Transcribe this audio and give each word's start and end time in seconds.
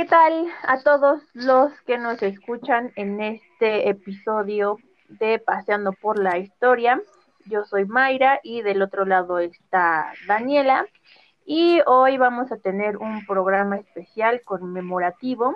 ¿qué 0.00 0.06
tal 0.06 0.46
a 0.62 0.80
todos 0.80 1.20
los 1.34 1.78
que 1.82 1.98
nos 1.98 2.22
escuchan 2.22 2.90
en 2.96 3.20
este 3.20 3.90
episodio 3.90 4.78
de 5.08 5.38
Paseando 5.38 5.92
por 5.92 6.18
la 6.18 6.38
Historia? 6.38 7.02
Yo 7.44 7.66
soy 7.66 7.84
Mayra 7.84 8.40
y 8.42 8.62
del 8.62 8.80
otro 8.80 9.04
lado 9.04 9.40
está 9.40 10.10
Daniela. 10.26 10.86
Y 11.44 11.82
hoy 11.84 12.16
vamos 12.16 12.50
a 12.50 12.56
tener 12.56 12.96
un 12.96 13.26
programa 13.26 13.76
especial 13.76 14.40
conmemorativo 14.42 15.54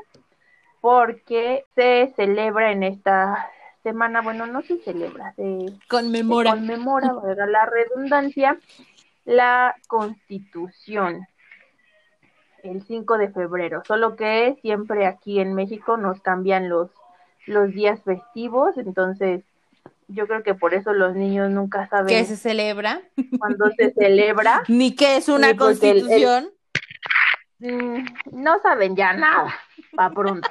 porque 0.82 1.64
se 1.74 2.12
celebra 2.14 2.70
en 2.70 2.82
esta 2.82 3.50
semana, 3.82 4.20
bueno, 4.20 4.46
no 4.46 4.61
se 4.61 4.76
celebra, 4.81 5.32
se 5.36 5.72
conmemora, 5.89 6.50
se 6.50 6.56
conmemora 6.58 7.14
la 7.46 7.64
redundancia, 7.64 8.58
la 9.25 9.75
constitución 9.89 11.26
el 12.64 12.82
5 12.82 13.18
de 13.18 13.31
febrero, 13.31 13.82
solo 13.86 14.17
que 14.17 14.57
siempre 14.63 15.07
aquí 15.07 15.39
en 15.39 15.54
México 15.54 15.96
nos 15.96 16.21
cambian 16.21 16.68
los, 16.68 16.90
los 17.46 17.71
días 17.73 18.03
festivos, 18.03 18.77
entonces 18.79 19.45
yo 20.09 20.27
creo 20.27 20.43
que 20.43 20.54
por 20.54 20.75
eso 20.75 20.93
los 20.93 21.14
niños 21.14 21.50
nunca 21.50 21.87
saben 21.89 22.09
qué 22.09 22.25
se 22.25 22.37
celebra, 22.37 23.03
cuando 23.39 23.71
se 23.77 23.93
celebra, 23.93 24.63
ni 24.68 24.95
qué 24.95 25.18
es 25.18 25.29
una 25.29 25.57
constitución. 25.57 26.50
Mm, 27.59 28.04
no 28.32 28.59
saben 28.61 28.96
ya 28.96 29.12
nada, 29.12 29.54
para 29.95 30.15
pronto. 30.15 30.49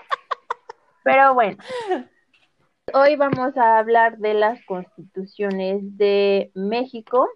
Pero 1.03 1.33
bueno, 1.33 1.57
hoy 2.93 3.15
vamos 3.15 3.57
a 3.57 3.79
hablar 3.79 4.17
de 4.19 4.35
las 4.35 4.63
constituciones 4.65 5.79
de 5.97 6.51
México 6.53 7.27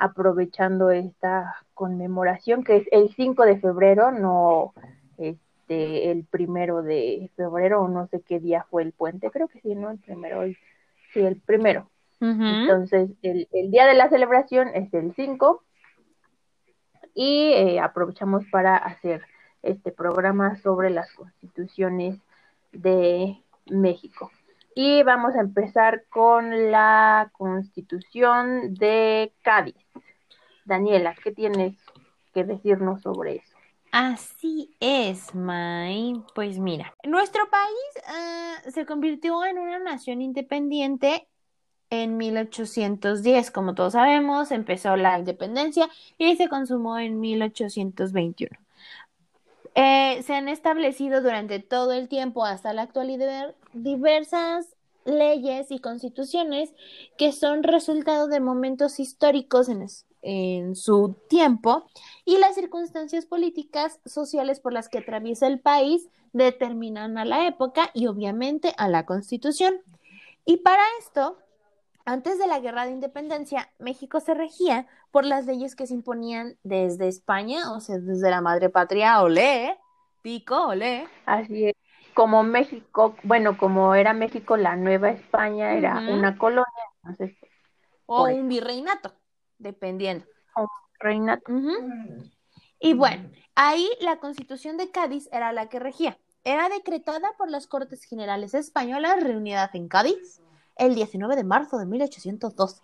aprovechando 0.00 0.90
esta 0.90 1.56
conmemoración 1.74 2.64
que 2.64 2.78
es 2.78 2.88
el 2.90 3.14
5 3.14 3.44
de 3.44 3.60
febrero, 3.60 4.10
no 4.10 4.72
este 5.18 6.10
el 6.10 6.24
primero 6.24 6.82
de 6.82 7.30
febrero 7.36 7.82
o 7.82 7.88
no 7.88 8.08
sé 8.08 8.22
qué 8.22 8.40
día 8.40 8.66
fue 8.70 8.82
el 8.82 8.92
puente, 8.92 9.30
creo 9.30 9.46
que 9.46 9.60
sí, 9.60 9.74
no 9.74 9.90
el 9.90 9.98
primero, 9.98 10.42
sí, 11.12 11.20
el 11.20 11.36
primero. 11.36 11.88
Entonces, 12.22 13.10
el, 13.22 13.48
el, 13.52 13.70
día 13.70 13.86
de 13.86 13.94
la 13.94 14.10
celebración 14.10 14.68
es 14.74 14.92
el 14.92 15.14
5 15.14 15.62
y 17.14 17.52
eh, 17.52 17.80
aprovechamos 17.80 18.44
para 18.50 18.76
hacer 18.76 19.22
este 19.62 19.90
programa 19.90 20.56
sobre 20.56 20.90
las 20.90 21.10
constituciones 21.14 22.18
de 22.72 23.38
México. 23.66 24.30
Y 24.74 25.02
vamos 25.02 25.34
a 25.34 25.40
empezar 25.40 26.04
con 26.08 26.70
la 26.70 27.30
constitución 27.32 28.74
de 28.74 29.32
Cádiz. 29.42 29.74
Daniela, 30.64 31.14
¿qué 31.22 31.32
tienes 31.32 31.76
que 32.32 32.44
decirnos 32.44 33.02
sobre 33.02 33.36
eso? 33.36 33.56
Así 33.92 34.76
es, 34.78 35.34
May. 35.34 36.22
Pues 36.34 36.60
mira, 36.60 36.94
nuestro 37.02 37.42
país 37.50 38.06
ah, 38.06 38.54
se 38.70 38.86
convirtió 38.86 39.44
en 39.44 39.58
una 39.58 39.80
nación 39.80 40.22
independiente 40.22 41.26
en 41.90 42.16
1810. 42.16 43.50
Como 43.50 43.74
todos 43.74 43.94
sabemos, 43.94 44.52
empezó 44.52 44.94
la 44.96 45.18
independencia 45.18 45.88
y 46.18 46.36
se 46.36 46.48
consumó 46.48 46.98
en 46.98 47.18
1821. 47.18 48.56
Eh, 49.74 50.22
se 50.24 50.34
han 50.34 50.48
establecido 50.48 51.22
durante 51.22 51.60
todo 51.60 51.92
el 51.92 52.08
tiempo 52.08 52.44
hasta 52.44 52.72
la 52.72 52.82
actualidad 52.82 53.54
diversas 53.72 54.66
leyes 55.04 55.70
y 55.70 55.78
constituciones 55.78 56.74
que 57.16 57.32
son 57.32 57.62
resultado 57.62 58.26
de 58.26 58.40
momentos 58.40 58.98
históricos 59.00 59.68
en, 59.68 59.86
en 60.22 60.76
su 60.76 61.14
tiempo 61.28 61.86
y 62.24 62.38
las 62.38 62.54
circunstancias 62.54 63.26
políticas 63.26 64.00
sociales 64.04 64.60
por 64.60 64.72
las 64.72 64.88
que 64.88 64.98
atraviesa 64.98 65.46
el 65.46 65.60
país 65.60 66.08
determinan 66.32 67.18
a 67.18 67.24
la 67.24 67.46
época 67.46 67.90
y 67.94 68.06
obviamente 68.06 68.74
a 68.76 68.88
la 68.88 69.06
constitución. 69.06 69.74
Y 70.44 70.58
para 70.58 70.82
esto, 71.00 71.38
antes 72.04 72.38
de 72.38 72.46
la 72.46 72.60
guerra 72.60 72.86
de 72.86 72.92
independencia, 72.92 73.70
México 73.78 74.20
se 74.20 74.34
regía 74.34 74.86
por 75.10 75.24
las 75.24 75.46
leyes 75.46 75.74
que 75.74 75.86
se 75.86 75.94
imponían 75.94 76.56
desde 76.62 77.08
España, 77.08 77.72
o 77.72 77.80
sea, 77.80 77.98
desde 77.98 78.30
la 78.30 78.40
madre 78.40 78.68
patria, 78.70 79.22
olé, 79.22 79.78
pico, 80.22 80.68
olé. 80.68 81.08
Así 81.26 81.66
es. 81.66 81.74
Como 82.14 82.42
México, 82.42 83.14
bueno, 83.22 83.56
como 83.56 83.94
era 83.94 84.12
México 84.12 84.56
la 84.56 84.76
Nueva 84.76 85.10
España, 85.10 85.72
era 85.74 85.98
una 86.10 86.36
colonia, 86.36 86.66
entonces. 87.02 87.36
O 88.06 88.24
un 88.24 88.48
virreinato 88.48 89.12
dependiendo. 89.58 90.26
Reina. 90.98 91.40
Y 92.78 92.94
bueno, 92.94 93.30
ahí 93.54 93.88
la 94.00 94.18
constitución 94.18 94.76
de 94.76 94.90
Cádiz 94.90 95.28
era 95.32 95.52
la 95.52 95.68
que 95.68 95.78
regía. 95.78 96.18
Era 96.44 96.68
decretada 96.68 97.32
por 97.38 97.50
las 97.50 97.66
Cortes 97.66 98.04
Generales 98.04 98.54
Españolas 98.54 99.22
reunidas 99.22 99.74
en 99.74 99.88
Cádiz 99.88 100.40
el 100.76 100.94
19 100.94 101.36
de 101.36 101.44
marzo 101.44 101.78
de 101.78 101.86
1812. 101.86 102.82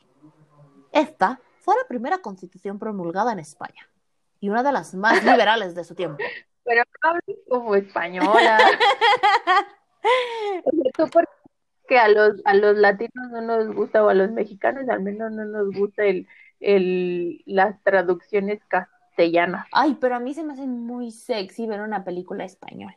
Esta 0.93 1.41
fue 1.66 1.75
la 1.75 1.87
primera 1.88 2.19
constitución 2.19 2.78
promulgada 2.78 3.32
en 3.32 3.41
España 3.41 3.91
y 4.38 4.49
una 4.49 4.62
de 4.62 4.71
las 4.71 4.94
más 4.94 5.25
liberales 5.25 5.75
de 5.75 5.82
su 5.82 5.97
tiempo. 5.97 6.19
Pero 6.65 6.84
no 7.03 7.19
como 7.49 7.75
española. 7.75 8.59
que 11.88 11.99
a 11.99 12.09
los, 12.09 12.41
a 12.44 12.55
los 12.55 12.76
latinos 12.76 13.31
no 13.32 13.41
nos 13.41 13.75
gusta 13.75 14.05
o 14.05 14.09
a 14.09 14.15
los 14.15 14.31
mexicanos 14.31 14.88
al 14.88 15.03
menos 15.03 15.32
no 15.32 15.44
nos 15.44 15.72
gusta 15.72 16.05
el, 16.05 16.28
el, 16.60 17.43
las 17.47 17.82
traducciones 17.82 18.60
castellanas. 18.69 19.66
Ay, 19.72 19.97
pero 20.00 20.16
a 20.16 20.21
mí 20.21 20.34
se 20.34 20.44
me 20.44 20.53
hace 20.53 20.66
muy 20.66 21.10
sexy 21.10 21.66
ver 21.66 21.81
una 21.81 22.05
película 22.05 22.44
española. 22.44 22.97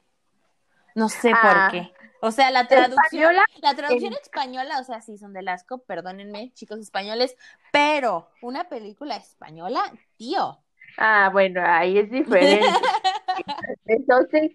No 0.99 1.07
sé 1.07 1.29
por 1.29 1.39
ah. 1.41 1.69
qué. 1.71 1.93
O 2.21 2.29
sea, 2.31 2.51
la 2.51 2.67
traducción, 2.67 3.33
la 3.61 3.73
traducción 3.73 4.11
española, 4.21 4.81
o 4.81 4.83
sea, 4.83 4.99
sí 4.99 5.17
son 5.17 5.31
de 5.31 5.49
asco, 5.49 5.77
perdónenme, 5.77 6.51
chicos 6.53 6.79
españoles, 6.79 7.37
pero 7.71 8.29
una 8.41 8.67
película 8.67 9.15
española, 9.15 9.81
tío. 10.17 10.59
Ah, 10.97 11.29
bueno, 11.31 11.61
ahí 11.65 11.99
es 11.99 12.11
diferente. 12.11 12.67
eso 13.85 14.27
sí, 14.29 14.51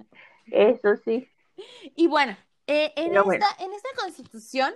eso 0.49 0.97
sí. 1.03 1.27
Y 1.97 2.09
bueno, 2.09 2.37
eh, 2.67 2.93
en, 2.95 3.17
esta, 3.17 3.65
en 3.65 3.73
esta 3.73 3.89
constitución 3.97 4.75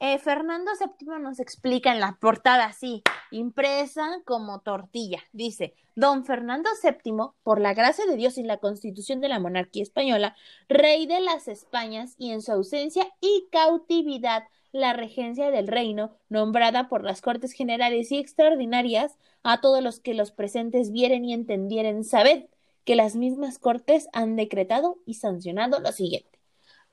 eh, 0.00 0.18
Fernando 0.18 0.70
VII 0.78 1.20
nos 1.20 1.40
explica 1.40 1.92
en 1.92 2.00
la 2.00 2.16
portada 2.20 2.66
así, 2.66 3.02
impresa 3.30 4.20
como 4.24 4.60
tortilla. 4.60 5.20
Dice, 5.32 5.74
Don 5.94 6.24
Fernando 6.24 6.70
VII, 6.82 7.30
por 7.42 7.60
la 7.60 7.74
gracia 7.74 8.06
de 8.06 8.16
Dios 8.16 8.38
y 8.38 8.42
la 8.42 8.58
constitución 8.58 9.20
de 9.20 9.28
la 9.28 9.38
monarquía 9.38 9.82
española, 9.82 10.36
rey 10.68 11.06
de 11.06 11.20
las 11.20 11.48
Españas 11.48 12.14
y 12.18 12.30
en 12.30 12.42
su 12.42 12.52
ausencia 12.52 13.06
y 13.20 13.46
cautividad, 13.52 14.44
la 14.72 14.92
regencia 14.92 15.50
del 15.50 15.68
reino, 15.68 16.16
nombrada 16.28 16.88
por 16.88 17.04
las 17.04 17.20
Cortes 17.20 17.52
Generales 17.52 18.10
y 18.10 18.18
Extraordinarias, 18.18 19.18
a 19.44 19.60
todos 19.60 19.82
los 19.82 20.00
que 20.00 20.14
los 20.14 20.32
presentes 20.32 20.90
vieren 20.90 21.24
y 21.24 21.32
entendieren, 21.32 22.02
sabed 22.02 22.46
que 22.84 22.96
las 22.96 23.14
mismas 23.14 23.58
Cortes 23.58 24.08
han 24.12 24.36
decretado 24.36 24.98
y 25.06 25.14
sancionado 25.14 25.78
lo 25.78 25.92
siguiente 25.92 26.33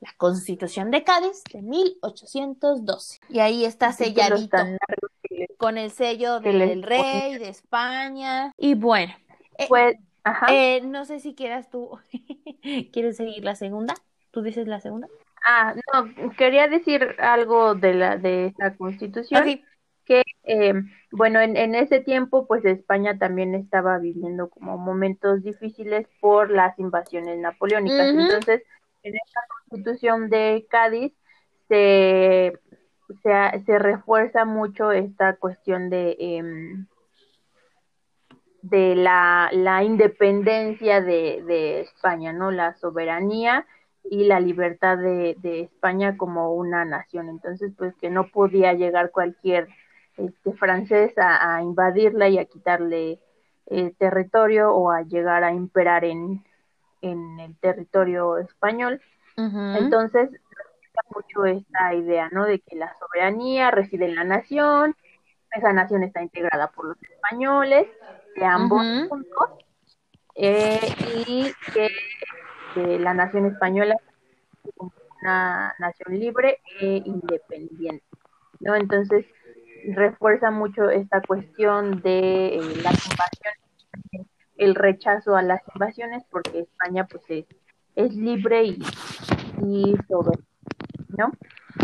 la 0.01 0.11
Constitución 0.17 0.91
de 0.91 1.03
Cádiz 1.03 1.43
de 1.53 1.61
1812. 1.61 3.19
Y 3.29 3.39
ahí 3.39 3.65
está 3.65 3.93
selladito 3.93 4.57
con 5.57 5.77
el 5.77 5.91
sello 5.91 6.39
del 6.39 6.83
rey 6.83 7.37
de 7.37 7.49
España. 7.49 8.51
Y 8.57 8.73
bueno, 8.73 9.13
eh, 9.57 9.65
pues, 9.69 9.95
eh, 10.49 10.81
no 10.81 11.05
sé 11.05 11.19
si 11.19 11.35
quieras 11.35 11.69
tú, 11.69 11.99
¿quieres 12.91 13.17
seguir 13.17 13.43
la 13.43 13.55
segunda? 13.55 13.93
¿Tú 14.31 14.41
dices 14.41 14.67
la 14.67 14.79
segunda? 14.79 15.07
Ah, 15.47 15.75
no, 15.93 16.31
quería 16.35 16.67
decir 16.67 17.15
algo 17.19 17.75
de 17.75 17.93
la 17.93 18.17
de 18.17 18.47
esta 18.47 18.75
Constitución. 18.75 19.61
Que, 20.03 20.23
eh, 20.43 20.73
bueno, 21.11 21.39
en, 21.39 21.55
en 21.55 21.75
ese 21.75 21.99
tiempo, 21.99 22.47
pues 22.47 22.65
España 22.65 23.17
también 23.17 23.53
estaba 23.53 23.97
viviendo 23.99 24.49
como 24.49 24.77
momentos 24.77 25.43
difíciles 25.43 26.07
por 26.19 26.49
las 26.49 26.77
invasiones 26.79 27.37
napoleónicas. 27.39 28.09
Entonces, 28.09 28.63
en 29.03 29.15
esta 29.15 29.41
constitución 29.47 30.29
de 30.29 30.65
Cádiz 30.69 31.13
se, 31.67 32.53
se, 33.23 33.79
refuerza 33.79 34.45
mucho 34.45 34.91
esta 34.91 35.35
cuestión 35.35 35.89
de, 35.89 36.15
em, 36.19 36.87
de 38.61 38.95
la, 38.95 39.49
la 39.53 39.83
independencia 39.83 41.01
de, 41.01 41.43
de, 41.45 41.81
España, 41.81 42.33
¿no? 42.33 42.51
La 42.51 42.73
soberanía 42.75 43.65
y 44.03 44.25
la 44.25 44.39
libertad 44.39 44.97
de, 44.97 45.35
de, 45.39 45.61
España 45.61 46.17
como 46.17 46.53
una 46.53 46.85
nación. 46.85 47.29
Entonces, 47.29 47.73
pues 47.77 47.95
que 47.95 48.09
no 48.09 48.27
podía 48.27 48.73
llegar 48.73 49.11
cualquier 49.11 49.67
este, 50.17 50.53
francés 50.53 51.13
a, 51.17 51.61
invadirla 51.61 52.27
y 52.29 52.37
a 52.37 52.45
quitarle 52.45 53.19
territorio 53.97 54.73
o 54.73 54.91
a 54.91 55.03
llegar 55.03 55.45
a 55.45 55.53
imperar 55.53 56.03
en, 56.03 56.43
en 57.01 57.39
el 57.39 57.57
territorio 57.57 58.37
español. 58.37 59.01
Entonces, 59.37 60.29
mucho 61.13 61.45
esta 61.45 61.93
idea, 61.93 62.29
¿no? 62.31 62.45
De 62.45 62.59
que 62.59 62.75
la 62.75 62.95
soberanía 62.99 63.71
reside 63.71 64.05
en 64.05 64.15
la 64.15 64.23
nación, 64.23 64.95
esa 65.51 65.73
nación 65.73 66.03
está 66.03 66.21
integrada 66.21 66.67
por 66.71 66.85
los 66.85 67.03
españoles 67.03 67.87
de 68.35 68.45
ambos 68.45 68.85
puntos, 69.09 69.49
eh, 70.35 70.79
y 71.27 71.51
que 71.73 71.89
la 72.99 73.13
nación 73.13 73.45
española 73.47 73.95
como 74.77 74.93
una 75.21 75.75
nación 75.79 76.17
libre 76.19 76.59
e 76.79 77.01
independiente, 77.05 78.05
¿no? 78.59 78.75
Entonces 78.75 79.25
refuerza 79.93 80.51
mucho 80.51 80.89
esta 80.89 81.21
cuestión 81.21 82.01
de 82.01 82.57
eh, 82.57 82.61
las 82.83 83.05
invasiones, 83.05 83.60
el 84.61 84.75
rechazo 84.75 85.35
a 85.35 85.41
las 85.41 85.61
invasiones, 85.73 86.23
porque 86.29 86.59
España 86.59 87.07
pues 87.09 87.23
es, 87.29 87.45
es 87.95 88.15
libre 88.15 88.63
y, 88.63 88.79
y 89.65 89.95
soberana, 90.07 90.43
¿no? 91.17 91.31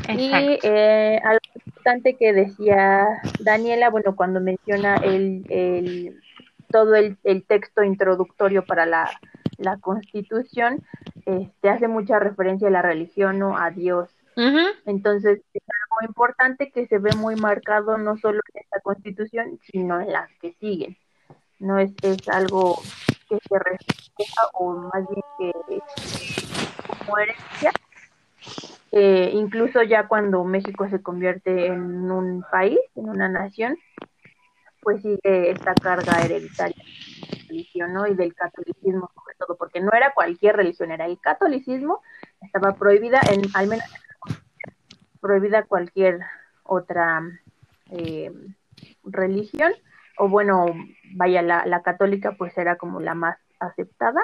Y 0.10 0.32
eh, 0.64 1.20
algo 1.24 1.42
importante 1.56 2.16
que 2.16 2.34
decía 2.34 3.08
Daniela, 3.40 3.90
bueno, 3.90 4.16
cuando 4.16 4.40
menciona 4.40 4.96
el, 4.98 5.46
el 5.50 6.22
todo 6.70 6.96
el, 6.96 7.18
el, 7.24 7.46
texto 7.46 7.84
introductorio 7.84 8.66
para 8.66 8.86
la, 8.86 9.10
la 9.58 9.78
Constitución, 9.78 10.84
este, 11.26 11.70
hace 11.70 11.88
mucha 11.88 12.20
referencia 12.20 12.68
a 12.68 12.72
la 12.72 12.82
religión, 12.82 13.40
¿no? 13.40 13.58
A 13.58 13.72
Dios. 13.72 14.10
Entonces, 14.86 15.42
es 15.52 15.64
algo 15.64 16.08
importante 16.08 16.70
que 16.72 16.86
se 16.86 17.00
ve 17.00 17.10
muy 17.18 17.36
marcado 17.38 17.98
no 17.98 18.18
solo 18.18 18.40
en 18.54 18.62
esta 18.62 18.80
Constitución, 18.82 19.60
sino 19.64 20.00
en 20.00 20.12
las 20.12 20.30
que 20.40 20.54
siguen. 20.60 20.96
No 21.60 21.80
es, 21.80 21.92
es 22.02 22.28
algo 22.30 22.82
que 23.30 23.38
se 23.48 23.60
refleja, 23.60 24.42
o 24.54 24.74
más 24.74 25.06
bien 25.10 25.24
que 25.38 25.82
como 26.88 27.18
herencia 27.18 27.72
eh, 28.92 29.32
incluso 29.34 29.84
ya 29.84 30.08
cuando 30.08 30.44
México 30.44 30.88
se 30.90 31.02
convierte 31.02 31.68
en 31.68 32.10
un 32.10 32.44
país, 32.50 32.80
en 32.96 33.10
una 33.10 33.28
nación, 33.28 33.78
pues 34.82 35.02
sigue 35.02 35.52
esta 35.52 35.76
carga 35.76 36.22
hereditaria 36.24 36.76
de 36.76 37.38
la 37.38 37.48
religión, 37.50 37.94
¿no? 37.94 38.08
Y 38.08 38.16
del 38.16 38.34
catolicismo 38.34 39.12
sobre 39.14 39.36
todo, 39.38 39.58
porque 39.58 39.82
no 39.82 39.92
era 39.94 40.14
cualquier 40.14 40.56
religión, 40.56 40.92
era 40.92 41.06
el 41.06 41.20
catolicismo, 41.20 42.02
estaba 42.42 42.76
prohibida, 42.76 43.20
en 43.32 43.42
al 43.54 43.68
menos 43.68 43.86
prohibida 45.20 45.64
cualquier 45.64 46.22
otra 46.64 47.22
eh, 47.92 48.32
religión, 49.04 49.74
o 50.18 50.28
bueno, 50.28 50.66
vaya, 51.14 51.42
la, 51.42 51.66
la, 51.66 51.82
católica 51.82 52.36
pues 52.38 52.58
era 52.58 52.76
como 52.76 53.00
la 53.00 53.16
más 53.16 53.38
aceptada, 53.60 54.22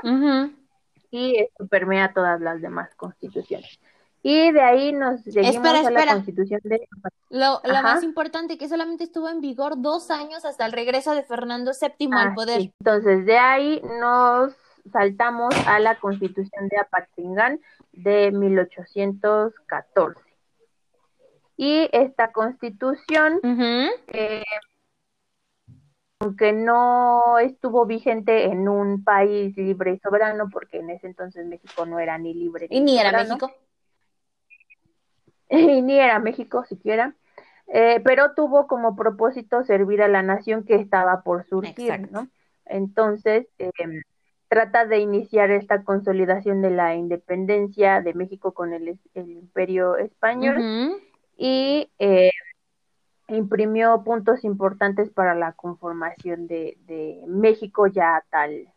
y 1.11 1.37
esto 1.37 1.67
permea 1.67 2.13
todas 2.13 2.41
las 2.41 2.61
demás 2.61 2.93
constituciones. 2.95 3.79
Y 4.25 4.51
de 4.53 4.61
ahí 4.61 4.93
nos 4.93 5.21
seguimos 5.21 5.67
a 5.67 5.91
la 5.91 6.13
constitución 6.13 6.61
de... 6.63 6.87
Lo, 7.29 7.61
más 7.65 8.03
importante, 8.03 8.57
que 8.57 8.69
solamente 8.69 9.03
estuvo 9.03 9.27
en 9.27 9.41
vigor 9.41 9.73
dos 9.81 10.09
años 10.11 10.45
hasta 10.45 10.65
el 10.65 10.71
regreso 10.71 11.13
de 11.13 11.23
Fernando 11.23 11.71
VII 11.79 12.09
al 12.13 12.29
ah, 12.29 12.33
poder. 12.33 12.71
Entonces, 12.79 13.25
de 13.25 13.37
ahí 13.37 13.81
nos 13.99 14.53
saltamos 14.91 15.53
a 15.67 15.79
la 15.79 15.99
constitución 15.99 16.69
de 16.69 16.77
Apatzingán 16.77 17.59
de 17.91 18.31
1814. 18.31 20.21
Y 21.57 21.89
esta 21.91 22.31
constitución, 22.31 23.39
eh, 24.07 24.43
aunque 26.23 26.53
no 26.53 27.37
estuvo 27.39 27.85
vigente 27.85 28.45
en 28.45 28.69
un 28.69 29.03
país 29.03 29.55
libre 29.57 29.93
y 29.93 29.99
soberano, 29.99 30.49
porque 30.49 30.79
en 30.79 30.89
ese 30.89 31.07
entonces 31.07 31.45
México 31.45 31.85
no 31.85 31.99
era 31.99 32.17
ni 32.17 32.33
libre 32.33 32.67
ni, 32.69 32.77
y 32.77 32.81
ni 32.81 32.99
era 32.99 33.11
México. 33.11 33.51
Y 35.49 35.81
ni 35.83 35.99
era 35.99 36.17
México 36.17 36.63
siquiera, 36.63 37.13
eh, 37.67 38.01
pero 38.03 38.33
tuvo 38.33 38.65
como 38.65 38.95
propósito 38.95 39.63
servir 39.63 40.01
a 40.01 40.07
la 40.07 40.23
nación 40.23 40.63
que 40.63 40.75
estaba 40.75 41.21
por 41.21 41.45
surgir, 41.45 42.11
¿no? 42.11 42.27
Entonces, 42.65 43.45
em, 43.59 44.01
trata 44.47 44.85
de 44.85 44.99
iniciar 44.99 45.51
esta 45.51 45.83
consolidación 45.83 46.63
de 46.63 46.71
la 46.71 46.95
independencia 46.95 48.01
de 48.01 48.15
México 48.15 48.53
con 48.53 48.73
el, 48.73 48.97
imperio 49.13 49.97
español 49.97 51.01
y 51.37 51.91
eh, 51.99 52.31
imprimió 53.27 54.03
puntos 54.03 54.43
importantes 54.43 55.09
para 55.09 55.35
la 55.35 55.53
conformación 55.53 56.47
de, 56.47 56.77
de 56.85 57.23
México 57.27 57.87
ya 57.87 58.23
tal, 58.29 58.67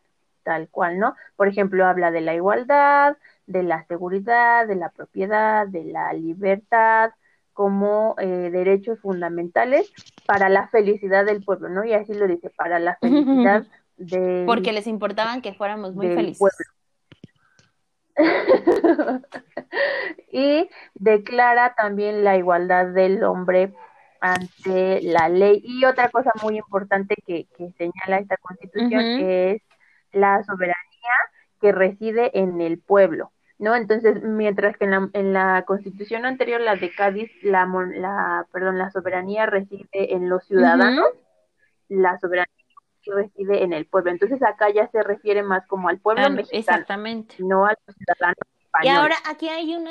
tal 0.43 0.69
cual, 0.69 0.99
¿no? 0.99 1.15
Por 1.37 1.49
ejemplo, 1.49 1.87
habla 1.87 2.11
de 2.11 2.21
la 2.21 2.35
igualdad, 2.35 3.17
de 3.47 3.63
la 3.63 3.85
seguridad, 3.87 4.67
de 4.67 4.77
la 4.77 4.91
propiedad, 4.91 5.67
de 5.67 5.85
la 5.85 6.13
libertad, 6.13 7.11
como 7.57 8.15
eh, 8.19 8.51
derechos 8.53 9.01
fundamentales 9.01 9.91
para 10.27 10.51
la 10.51 10.69
felicidad 10.69 11.25
del 11.25 11.43
pueblo, 11.43 11.71
¿no? 11.71 11.85
Y 11.85 11.95
así 11.95 12.13
lo 12.13 12.27
dice, 12.27 12.51
para 12.51 12.79
la 12.79 12.97
felicidad 12.97 13.65
de... 13.97 14.45
Porque 14.47 14.73
les 14.73 14.87
importaban 14.87 15.41
que 15.41 15.55
fuéramos 15.55 15.95
muy 15.95 16.09
felices. 16.09 16.55
y 20.31 20.69
declara 20.95 21.75
también 21.75 22.25
la 22.25 22.37
igualdad 22.37 22.89
del 22.89 23.25
hombre 23.25 23.75
ante 24.21 25.01
la 25.03 25.29
ley. 25.29 25.61
Y 25.65 25.85
otra 25.85 26.09
cosa 26.11 26.33
muy 26.43 26.57
importante 26.59 27.15
que, 27.27 27.47
que 27.57 27.71
señala 27.73 28.19
esta 28.19 28.37
constitución 28.37 29.03
es 29.03 29.63
la 30.13 30.43
soberanía 30.45 30.77
que 31.61 31.73
reside 31.73 32.39
en 32.39 32.61
el 32.61 32.79
pueblo. 32.79 33.33
¿no? 33.59 33.75
Entonces, 33.75 34.23
mientras 34.23 34.77
que 34.77 34.85
en 34.85 34.91
la, 34.91 35.11
en 35.13 35.33
la 35.33 35.65
constitución 35.67 36.27
anterior, 36.27 36.61
la 36.61 36.77
de 36.77 36.91
Cádiz, 36.91 37.31
la, 37.43 37.67
la, 37.67 38.47
perdón, 38.53 38.79
la 38.79 38.91
soberanía 38.91 39.47
reside 39.47 40.15
en 40.15 40.29
los 40.29 40.45
ciudadanos, 40.47 41.07
la 41.89 42.19
soberanía 42.19 42.53
reside 43.07 43.63
en 43.63 43.73
el 43.73 43.87
pueblo. 43.87 44.11
Entonces, 44.11 44.43
acá 44.43 44.69
ya 44.71 44.89
se 44.89 45.03
refiere 45.03 45.43
más 45.43 45.67
como 45.67 45.89
al 45.89 45.99
pueblo 45.99 46.29
mexicano, 46.31 46.61
exactamente. 46.61 47.37
no 47.39 47.65
a 47.65 47.75
los 47.87 47.97
ciudadanos 47.97 48.56
y 48.83 48.89
ahora 48.89 49.17
aquí 49.25 49.49
hay 49.49 49.75
un, 49.75 49.89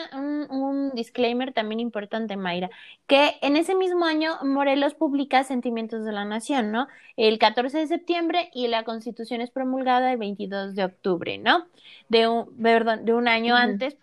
un, 0.49 0.91
disclaimer 0.91 1.53
también 1.53 1.79
importante, 1.79 2.37
Mayra, 2.37 2.69
que 3.07 3.37
en 3.41 3.55
ese 3.55 3.75
mismo 3.75 4.05
año 4.05 4.37
Morelos 4.43 4.93
publica 4.93 5.43
Sentimientos 5.43 6.05
de 6.05 6.11
la 6.11 6.25
Nación, 6.25 6.71
¿no? 6.71 6.87
El 7.17 7.39
14 7.39 7.79
de 7.79 7.87
septiembre 7.87 8.49
y 8.53 8.67
la 8.67 8.83
Constitución 8.83 9.41
es 9.41 9.49
promulgada 9.49 10.11
el 10.11 10.17
22 10.17 10.75
de 10.75 10.85
octubre, 10.85 11.37
¿no? 11.37 11.65
De 12.09 12.27
un, 12.27 12.55
perdón, 12.57 13.05
de 13.05 13.13
un 13.13 13.27
año 13.27 13.55
antes 13.55 13.97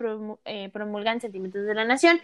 eh, 0.44 0.70
promulgan 0.70 1.20
Sentimientos 1.20 1.64
de 1.64 1.74
la 1.74 1.84
Nación. 1.84 2.20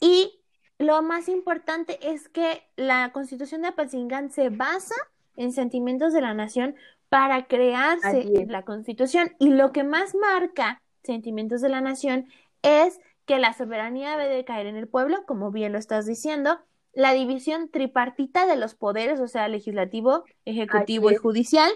Y 0.00 0.40
lo 0.78 1.02
más 1.02 1.28
importante 1.28 1.98
es 2.02 2.28
que 2.28 2.62
la 2.76 3.10
Constitución 3.12 3.62
de 3.62 3.68
Apatzingán 3.68 4.30
se 4.30 4.48
basa 4.48 4.94
en 5.36 5.52
Sentimientos 5.52 6.12
de 6.12 6.22
la 6.22 6.34
Nación 6.34 6.74
para 7.08 7.46
crearse 7.46 8.46
la 8.48 8.62
Constitución. 8.62 9.32
Y 9.38 9.50
lo 9.50 9.72
que 9.72 9.84
más 9.84 10.14
marca 10.14 10.80
sentimientos 11.02 11.60
de 11.60 11.68
la 11.68 11.80
nación 11.80 12.26
es 12.62 13.00
que 13.26 13.38
la 13.38 13.52
soberanía 13.52 14.16
debe 14.16 14.34
de 14.34 14.44
caer 14.44 14.66
en 14.66 14.76
el 14.76 14.88
pueblo, 14.88 15.24
como 15.26 15.50
bien 15.50 15.72
lo 15.72 15.78
estás 15.78 16.06
diciendo, 16.06 16.58
la 16.92 17.12
división 17.12 17.68
tripartita 17.70 18.46
de 18.46 18.56
los 18.56 18.74
poderes, 18.74 19.20
o 19.20 19.28
sea, 19.28 19.48
legislativo, 19.48 20.24
ejecutivo 20.44 21.10
y 21.10 21.16
judicial, 21.16 21.70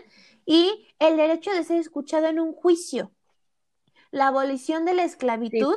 y 0.44 0.88
el 0.98 1.16
derecho 1.16 1.52
de 1.52 1.64
ser 1.64 1.78
escuchado 1.78 2.26
en 2.26 2.40
un 2.40 2.52
juicio, 2.52 3.12
la 4.10 4.28
abolición 4.28 4.84
de 4.84 4.94
la 4.94 5.04
esclavitud 5.04 5.76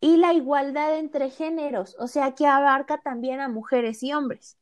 y 0.00 0.16
la 0.16 0.32
igualdad 0.32 0.98
entre 0.98 1.30
géneros, 1.30 1.96
o 1.98 2.06
sea, 2.06 2.34
que 2.34 2.46
abarca 2.46 2.98
también 2.98 3.40
a 3.40 3.48
mujeres 3.48 4.02
y 4.02 4.12
hombres. 4.12 4.58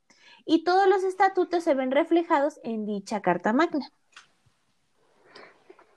Y 0.47 0.64
todos 0.64 0.88
los 0.88 1.04
estatutos 1.04 1.64
se 1.64 1.75
ven 1.75 1.90
reflejados 1.90 2.61
en 2.62 2.85
dicha 2.85 3.23
Carta 3.23 3.52
Magna. 3.52 3.90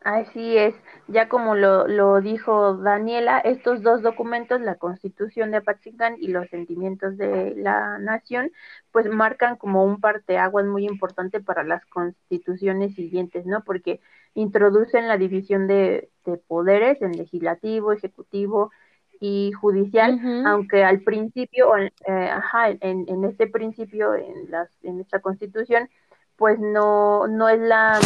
Así 0.08 0.58
es, 0.58 0.74
ya 1.10 1.28
como 1.28 1.54
lo, 1.56 1.86
lo 1.86 2.22
dijo 2.22 2.78
Daniela, 2.78 3.40
estos 3.40 3.82
dos 3.84 4.02
documentos, 4.02 4.62
la 4.62 4.76
Constitución 4.76 5.52
de 5.52 5.58
Apatzingán 5.58 6.16
y 6.18 6.30
los 6.30 6.48
sentimientos 6.48 7.18
de 7.18 7.54
la 7.58 7.98
nación, 7.98 8.54
pues 8.94 9.10
marcan 9.10 9.58
como 9.58 9.84
un 9.84 10.00
parteaguas 10.00 10.66
muy 10.66 10.86
importante 10.86 11.42
para 11.42 11.66
las 11.66 11.86
constituciones 11.88 12.96
siguientes, 12.96 13.46
¿no? 13.46 13.66
Porque 13.66 14.00
introducen 14.34 15.10
la 15.10 15.18
división 15.18 15.68
de, 15.68 16.10
de 16.24 16.38
poderes 16.38 17.02
en 17.02 17.12
legislativo, 17.12 17.92
ejecutivo 17.92 18.72
y 19.20 19.52
judicial, 19.52 20.22
aunque 20.46 20.86
al 20.86 21.02
principio, 21.02 21.76
eh, 21.76 21.92
ajá, 22.08 22.70
en, 22.70 23.04
en 23.10 23.26
este 23.26 23.48
principio, 23.48 24.16
en, 24.16 24.50
las, 24.52 24.70
en 24.84 25.02
esta 25.02 25.20
constitución, 25.20 25.90
pues 26.38 26.60
no, 26.60 27.28
no 27.28 27.50
es 27.50 27.60
la 27.60 28.00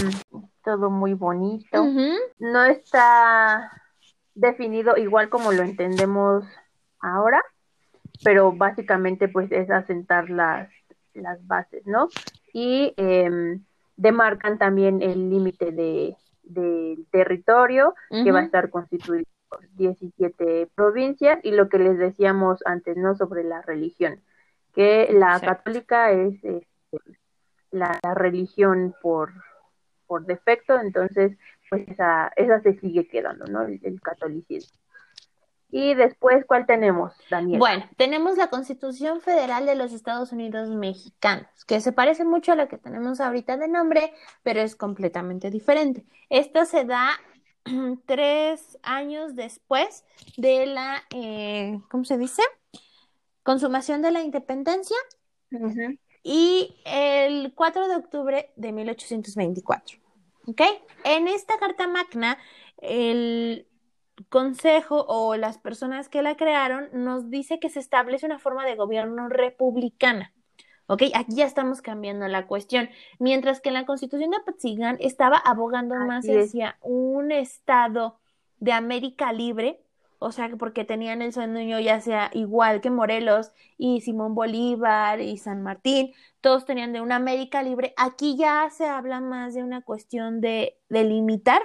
todo 0.63 0.89
muy 0.89 1.13
bonito. 1.13 1.85
No 2.39 2.63
está 2.63 3.71
definido 4.33 4.97
igual 4.97 5.29
como 5.29 5.51
lo 5.51 5.63
entendemos 5.63 6.45
ahora, 6.99 7.43
pero 8.23 8.51
básicamente 8.51 9.27
pues 9.27 9.51
es 9.51 9.69
asentar 9.69 10.29
las, 10.29 10.69
las 11.13 11.45
bases, 11.47 11.85
¿no? 11.85 12.09
Y 12.53 12.93
eh, 12.97 13.59
demarcan 13.95 14.57
también 14.57 15.01
el 15.01 15.29
límite 15.29 15.71
de, 15.71 16.15
del 16.43 17.05
territorio 17.11 17.93
que 18.09 18.31
va 18.31 18.39
a 18.39 18.43
estar 18.43 18.69
constituido 18.69 19.25
por 19.49 19.67
17 19.73 20.69
provincias 20.75 21.39
y 21.43 21.51
lo 21.51 21.69
que 21.69 21.79
les 21.79 21.97
decíamos 21.97 22.61
antes, 22.65 22.97
¿no? 22.97 23.15
Sobre 23.15 23.43
la 23.43 23.61
religión, 23.61 24.21
que 24.73 25.09
la 25.11 25.39
católica 25.39 26.11
es 26.11 26.35
este, 26.43 26.71
la 27.71 27.99
religión 28.15 28.95
por 29.01 29.31
por 30.11 30.25
defecto, 30.25 30.77
entonces 30.77 31.37
pues 31.69 31.87
esa, 31.87 32.33
esa 32.35 32.59
se 32.59 32.77
sigue 32.81 33.07
quedando, 33.07 33.45
¿no? 33.45 33.61
El, 33.61 34.01
catolicismo. 34.01 34.77
Y 35.69 35.93
después, 35.93 36.43
¿cuál 36.45 36.65
tenemos, 36.65 37.13
Daniel? 37.29 37.59
Bueno, 37.59 37.85
tenemos 37.95 38.35
la 38.35 38.49
Constitución 38.49 39.21
Federal 39.21 39.65
de 39.65 39.75
los 39.75 39.93
Estados 39.93 40.33
Unidos 40.33 40.67
Mexicanos, 40.67 41.47
que 41.65 41.79
se 41.79 41.93
parece 41.93 42.25
mucho 42.25 42.51
a 42.51 42.57
la 42.57 42.67
que 42.67 42.77
tenemos 42.77 43.21
ahorita 43.21 43.55
de 43.55 43.69
nombre, 43.69 44.11
pero 44.43 44.59
es 44.59 44.75
completamente 44.75 45.49
diferente. 45.49 46.03
Esta 46.29 46.65
se 46.65 46.83
da 46.83 47.11
tres 48.05 48.77
años 48.83 49.33
después 49.33 50.03
de 50.35 50.65
la, 50.65 51.03
eh, 51.15 51.79
¿cómo 51.89 52.03
se 52.03 52.17
dice? 52.17 52.41
Consumación 53.43 54.01
de 54.01 54.11
la 54.11 54.21
independencia 54.21 54.97
y 56.21 56.75
el 56.83 57.53
4 57.55 57.87
de 57.87 57.95
octubre 57.95 58.51
de 58.57 58.71
1824. 58.73 60.00
¿Ok? 60.47 60.61
En 61.03 61.27
esta 61.27 61.57
Carta 61.57 61.87
Magna, 61.87 62.37
el 62.77 63.67
Consejo 64.29 65.05
o 65.07 65.35
las 65.35 65.57
personas 65.57 66.09
que 66.09 66.21
la 66.21 66.35
crearon 66.35 66.89
nos 66.93 67.29
dice 67.29 67.59
que 67.59 67.69
se 67.69 67.79
establece 67.79 68.25
una 68.25 68.39
forma 68.39 68.65
de 68.65 68.75
gobierno 68.75 69.29
republicana. 69.29 70.33
¿Ok? 70.87 71.03
Aquí 71.13 71.35
ya 71.35 71.45
estamos 71.45 71.81
cambiando 71.81 72.27
la 72.27 72.47
cuestión. 72.47 72.89
Mientras 73.17 73.61
que 73.61 73.69
en 73.69 73.75
la 73.75 73.85
Constitución 73.85 74.31
de 74.31 74.37
Apatzingán 74.37 74.97
estaba 74.99 75.37
abogando 75.37 75.95
más 75.95 76.25
hacia 76.25 76.77
un 76.81 77.31
Estado 77.31 78.19
de 78.57 78.73
América 78.73 79.31
libre, 79.31 79.81
o 80.23 80.31
sea, 80.31 80.49
porque 80.57 80.85
tenían 80.85 81.23
el 81.23 81.33
sueño 81.33 81.79
ya 81.79 81.99
sea 81.99 82.29
igual 82.33 82.79
que 82.79 82.91
Morelos 82.91 83.51
y 83.77 84.01
Simón 84.01 84.35
Bolívar 84.35 85.19
y 85.19 85.37
San 85.37 85.63
Martín, 85.63 86.13
todos 86.41 86.65
tenían 86.65 86.93
de 86.93 87.01
una 87.01 87.15
América 87.15 87.63
libre. 87.63 87.93
Aquí 87.97 88.37
ya 88.37 88.69
se 88.69 88.85
habla 88.85 89.19
más 89.19 89.55
de 89.55 89.63
una 89.63 89.81
cuestión 89.81 90.39
de 90.39 90.77
delimitar 90.89 91.61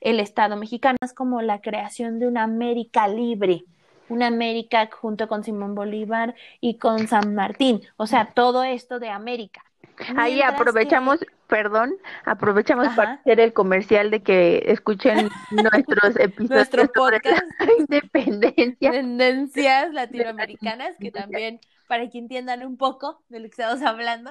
el 0.00 0.20
Estado 0.20 0.56
mexicano, 0.56 0.96
es 1.02 1.12
como 1.12 1.42
la 1.42 1.60
creación 1.60 2.20
de 2.20 2.28
una 2.28 2.44
América 2.44 3.08
libre, 3.08 3.64
una 4.08 4.28
América 4.28 4.88
junto 4.92 5.26
con 5.28 5.42
Simón 5.42 5.74
Bolívar 5.74 6.36
y 6.60 6.78
con 6.78 7.08
San 7.08 7.34
Martín, 7.34 7.82
o 7.96 8.06
sea, 8.06 8.32
todo 8.32 8.62
esto 8.62 9.00
de 9.00 9.10
América. 9.10 9.67
Ahí 10.16 10.42
aprovechamos, 10.42 11.24
perdón, 11.46 11.94
aprovechamos 12.24 12.88
para 12.94 13.14
hacer 13.14 13.40
el 13.40 13.52
comercial 13.52 14.10
de 14.10 14.22
que 14.22 14.62
escuchen 14.66 15.28
nuestros 15.50 16.16
episodios 16.16 16.50
Nuestro 16.50 16.86
podcast. 16.92 17.42
independencia. 17.78 18.90
Tendencias 18.90 19.92
latinoamericanas, 19.92 20.96
que 20.98 21.10
también 21.10 21.60
para 21.88 22.08
que 22.08 22.18
entiendan 22.18 22.64
un 22.64 22.76
poco 22.76 23.22
de 23.28 23.40
lo 23.40 23.44
que 23.44 23.62
estamos 23.62 23.82
hablando. 23.82 24.30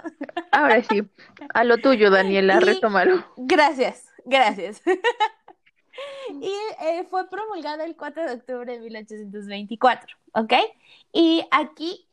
Ahora 0.51 0.81
sí, 0.83 1.03
a 1.53 1.63
lo 1.63 1.77
tuyo, 1.79 2.12
Daniela, 2.12 2.59
retómalo. 2.59 3.25
Gracias, 3.36 4.05
gracias. 4.25 4.81
y 6.41 6.53
eh, 6.81 7.05
fue 7.09 7.27
promulgada 7.29 7.83
el 7.83 7.95
4 7.95 8.25
de 8.25 8.33
octubre 8.33 8.74
de 8.74 8.79
1824, 8.79 10.17
¿ok? 10.33 10.53
Y 11.12 11.45
aquí 11.51 12.07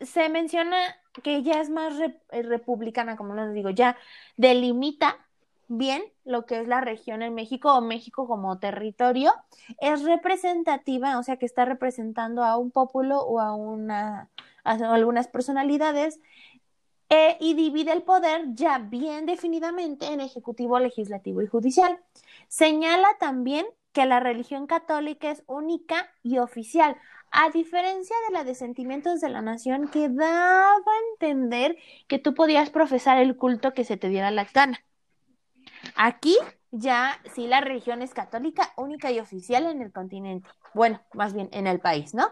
se 0.00 0.28
menciona 0.28 0.96
que 1.22 1.42
ya 1.42 1.60
es 1.60 1.70
más 1.70 1.94
eh, 2.00 2.42
republicana, 2.42 3.16
como 3.16 3.34
les 3.34 3.52
digo, 3.52 3.70
ya 3.70 3.96
delimita 4.36 5.18
bien 5.68 6.02
lo 6.24 6.44
que 6.46 6.60
es 6.60 6.68
la 6.68 6.80
región 6.80 7.22
en 7.22 7.34
México 7.34 7.74
o 7.74 7.80
México 7.80 8.26
como 8.26 8.58
territorio, 8.58 9.32
es 9.80 10.02
representativa, 10.02 11.18
o 11.18 11.22
sea 11.22 11.36
que 11.36 11.46
está 11.46 11.64
representando 11.64 12.44
a 12.44 12.56
un 12.56 12.70
pueblo 12.70 13.20
o 13.20 13.40
a, 13.40 13.54
una, 13.54 14.28
algunas 14.64 15.28
personalidades 15.28 16.20
eh, 17.08 17.36
y 17.40 17.54
divide 17.54 17.92
el 17.92 18.02
poder 18.02 18.54
ya 18.54 18.78
bien 18.78 19.26
definidamente 19.26 20.06
en 20.06 20.20
ejecutivo, 20.20 20.78
legislativo 20.78 21.42
y 21.42 21.46
judicial. 21.46 21.98
Señala 22.48 23.08
también 23.18 23.66
que 23.92 24.06
la 24.06 24.20
religión 24.20 24.66
católica 24.66 25.30
es 25.30 25.42
única 25.46 26.08
y 26.22 26.38
oficial, 26.38 26.96
a 27.32 27.50
diferencia 27.50 28.14
de 28.28 28.34
la 28.34 28.44
de 28.44 28.54
sentimientos 28.54 29.20
de 29.20 29.30
la 29.30 29.40
nación 29.40 29.88
que 29.88 30.08
daba 30.10 30.74
a 30.76 31.12
entender 31.12 31.76
que 32.06 32.18
tú 32.18 32.34
podías 32.34 32.70
profesar 32.70 33.18
el 33.18 33.36
culto 33.36 33.72
que 33.72 33.84
se 33.84 33.96
te 33.96 34.08
diera 34.08 34.30
la 34.30 34.44
gana. 34.44 34.84
Aquí 35.96 36.36
ya 36.70 37.18
sí 37.34 37.46
la 37.46 37.60
religión 37.60 38.02
es 38.02 38.12
católica, 38.12 38.72
única 38.76 39.10
y 39.10 39.18
oficial 39.18 39.66
en 39.66 39.80
el 39.80 39.92
continente. 39.92 40.48
Bueno, 40.74 41.00
más 41.14 41.32
bien 41.32 41.48
en 41.52 41.66
el 41.66 41.80
país, 41.80 42.14
¿no? 42.14 42.30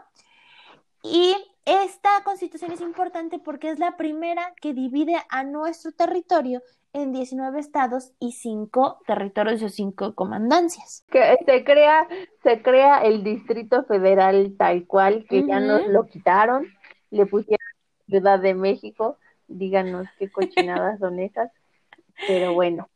Y 1.02 1.34
esta 1.64 2.10
constitución 2.24 2.72
es 2.72 2.80
importante 2.80 3.38
porque 3.38 3.70
es 3.70 3.78
la 3.78 3.96
primera 3.96 4.54
que 4.60 4.74
divide 4.74 5.16
a 5.28 5.44
nuestro 5.44 5.92
territorio 5.92 6.62
en 6.92 7.12
19 7.12 7.60
estados 7.60 8.12
y 8.18 8.32
5 8.32 9.02
territorios 9.06 9.62
o 9.62 9.68
5 9.68 10.14
comandancias. 10.14 11.04
Que 11.10 11.36
se 11.46 11.64
crea, 11.64 12.08
se 12.42 12.62
crea 12.62 12.98
el 13.02 13.22
Distrito 13.22 13.84
Federal 13.84 14.54
tal 14.58 14.86
cual, 14.86 15.26
que 15.28 15.46
ya 15.46 15.60
nos 15.60 15.86
lo 15.86 16.06
quitaron, 16.06 16.66
le 17.10 17.26
pusieron 17.26 17.64
Ciudad 18.08 18.40
de 18.40 18.54
México, 18.54 19.18
díganos 19.46 20.08
qué 20.18 20.30
cochinadas 20.30 20.98
son 20.98 21.20
esas, 21.20 21.52
pero 22.26 22.54
bueno. 22.54 22.88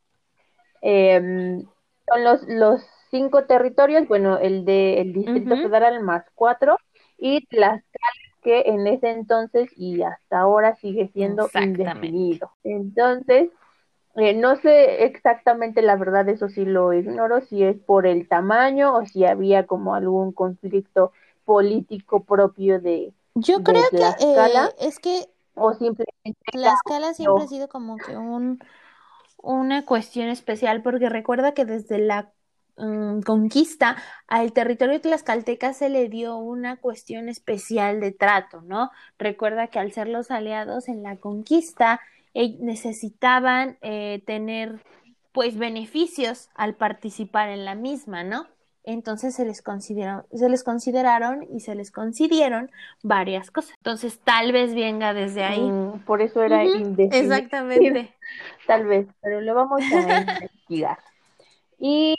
Em, 0.83 1.65
son 2.07 2.25
los, 2.25 2.43
los 2.49 2.83
cinco 3.11 3.45
territorios, 3.45 4.09
bueno, 4.09 4.39
el 4.39 4.65
de 4.65 5.01
el 5.01 5.13
Distrito 5.13 5.57
Federal 5.57 6.03
más 6.03 6.25
cuatro, 6.35 6.79
y 7.19 7.47
las 7.51 7.83
que 8.43 8.61
en 8.67 8.87
ese 8.87 9.11
entonces 9.11 9.71
y 9.77 10.03
hasta 10.03 10.41
ahora 10.41 10.77
sigue 10.77 11.09
siendo 11.09 11.49
indefinido. 11.55 12.51
Entonces, 12.63 13.51
eh, 14.17 14.35
no 14.35 14.57
sé 14.57 15.05
exactamente 15.05 15.83
la 15.83 15.97
verdad, 15.97 16.29
eso 16.29 16.49
sí 16.49 16.65
lo 16.65 16.93
ignoro, 16.93 17.41
si 17.41 17.65
es 17.65 17.77
por 17.77 18.07
el 18.07 18.29
tamaño 18.29 18.95
o 18.95 19.07
si 19.07 19.25
había 19.25 19.67
como 19.67 19.95
algún 19.95 20.33
conflicto 20.33 21.13
político 21.45 22.23
propio 22.23 22.81
de. 22.81 23.13
Yo 23.35 23.63
creo 23.65 23.83
que 23.91 23.97
eh, 23.97 24.69
es 24.79 24.99
que. 24.99 25.27
O 25.57 25.73
simplemente. 25.73 26.39
escala 26.53 27.15
siempre 27.15 27.45
ha 27.45 27.49
sido 27.49 27.69
como 27.69 27.97
que 27.97 28.17
un, 28.17 28.59
una 29.39 29.85
cuestión 29.85 30.29
especial, 30.29 30.83
porque 30.83 31.09
recuerda 31.09 31.55
que 31.55 31.65
desde 31.65 31.99
la 31.99 32.33
mm, 32.77 33.21
conquista 33.21 33.97
al 34.29 34.53
territorio 34.53 35.01
tlaxcalteca 35.01 35.73
se 35.73 35.89
le 35.89 36.09
dio 36.09 36.37
una 36.37 36.77
cuestión 36.77 37.29
especial 37.29 38.01
de 38.01 38.13
trato, 38.13 38.63
¿no? 38.63 38.91
Recuerda 39.19 39.69
que 39.69 39.79
al 39.79 39.93
ser 39.93 40.09
los 40.09 40.31
aliados 40.31 40.89
en 40.89 41.03
la 41.03 41.17
conquista, 41.17 42.01
necesitaban 42.35 43.79
eh, 43.83 44.23
tener 44.27 44.83
pues 45.33 45.57
beneficios 45.57 46.49
al 46.55 46.75
participar 46.75 47.49
en 47.49 47.65
la 47.65 47.75
misma, 47.75 48.23
¿no? 48.23 48.47
Entonces 48.87 49.35
se 49.35 49.47
les 49.47 49.63
consideraron, 49.63 50.27
se 50.33 50.49
les 50.49 50.63
consideraron 50.63 51.47
y 51.51 51.61
se 51.61 51.75
les 51.75 51.91
concedieron 51.91 52.71
varias 53.03 53.51
cosas. 53.51 53.75
Entonces 53.79 54.21
tal 54.23 54.53
vez 54.53 54.75
venga 54.75 55.15
desde 55.15 55.43
ahí. 55.43 55.63
Mm, 55.63 56.01
por 56.01 56.21
eso 56.21 56.43
era 56.43 56.65
indefinido. 56.65 57.17
Exactamente. 57.17 58.15
Tal 58.67 58.87
vez, 58.87 59.07
pero 59.23 59.41
lo 59.41 59.55
vamos 59.55 59.81
a 59.81 60.21
investigar. 60.21 60.99
Y 61.79 62.15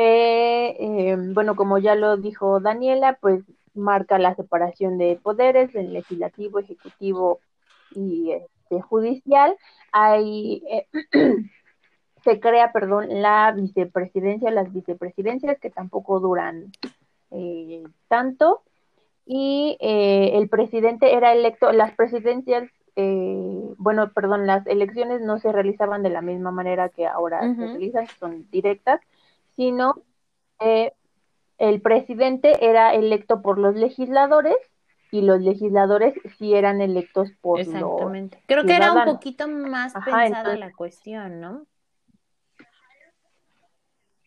eh, 0.00 1.16
bueno, 1.18 1.56
como 1.56 1.78
ya 1.78 1.94
lo 1.94 2.16
dijo 2.16 2.60
Daniela, 2.60 3.18
pues 3.20 3.42
marca 3.78 4.18
la 4.18 4.34
separación 4.34 4.98
de 4.98 5.18
poderes, 5.22 5.74
el 5.74 5.92
legislativo, 5.92 6.58
ejecutivo 6.58 7.40
y 7.94 8.32
este, 8.32 8.82
judicial, 8.82 9.56
hay, 9.92 10.62
eh, 10.70 10.86
se 12.24 12.40
crea, 12.40 12.72
perdón, 12.72 13.06
la 13.22 13.52
vicepresidencia, 13.52 14.50
las 14.50 14.72
vicepresidencias 14.72 15.58
que 15.58 15.70
tampoco 15.70 16.20
duran 16.20 16.72
eh, 17.30 17.84
tanto, 18.08 18.62
y 19.24 19.76
eh, 19.80 20.32
el 20.34 20.48
presidente 20.48 21.14
era 21.14 21.32
electo, 21.32 21.72
las 21.72 21.94
presidencias, 21.94 22.70
bueno, 23.76 24.10
perdón, 24.12 24.48
las 24.48 24.66
elecciones 24.66 25.20
no 25.20 25.38
se 25.38 25.52
realizaban 25.52 26.02
de 26.02 26.10
la 26.10 26.20
misma 26.20 26.50
manera 26.50 26.88
que 26.88 27.06
ahora 27.06 27.42
se 27.54 27.64
realizan, 27.64 28.08
son 28.18 28.50
directas, 28.50 29.00
sino 29.58 30.04
el 30.60 31.82
presidente 31.82 32.64
era 32.64 32.94
electo 32.94 33.42
por 33.42 33.58
los 33.58 33.74
legisladores 33.74 34.56
y 35.10 35.22
los 35.22 35.40
legisladores 35.40 36.14
sí 36.38 36.54
eran 36.54 36.80
electos 36.80 37.30
por 37.40 37.58
Exactamente. 37.58 38.40
Creo 38.46 38.64
que 38.64 38.76
era 38.76 38.92
un 38.92 39.04
poquito 39.04 39.48
más 39.48 39.94
pensada 39.94 40.56
la 40.56 40.72
cuestión, 40.72 41.40
¿no? 41.40 41.66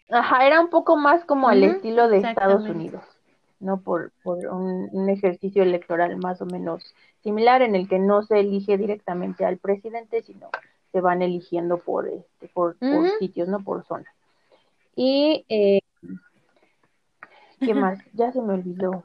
Ajá, 0.09 0.45
era 0.45 0.59
un 0.59 0.69
poco 0.69 0.97
más 0.97 1.23
como 1.23 1.47
al 1.47 1.63
estilo 1.63 2.09
de 2.09 2.17
Estados 2.17 2.65
Unidos, 2.65 3.03
¿no? 3.61 3.79
Por, 3.79 4.11
por 4.23 4.45
un, 4.47 5.09
ejercicio 5.09 5.63
electoral 5.63 6.17
más 6.17 6.41
o 6.41 6.45
menos 6.45 6.93
similar 7.23 7.61
en 7.61 7.75
el 7.75 7.88
que 7.88 8.00
no 8.00 8.23
se 8.23 8.41
elige 8.41 8.77
directamente 8.77 9.45
al 9.45 9.59
presidente, 9.59 10.23
sino 10.23 10.50
se 10.91 11.00
van 11.00 11.21
eligiendo 11.21 11.77
por, 11.77 12.09
este, 12.09 12.50
por, 12.50 12.75
sitios, 13.19 13.47
¿no? 13.47 13.63
Por 13.63 13.85
zonas. 13.85 14.13
Y, 14.95 15.45
eh, 15.50 15.81
¿qué 17.60 17.74
más? 17.74 18.00
Ya 18.13 18.31
se 18.31 18.41
me 18.41 18.53
olvidó. 18.53 19.03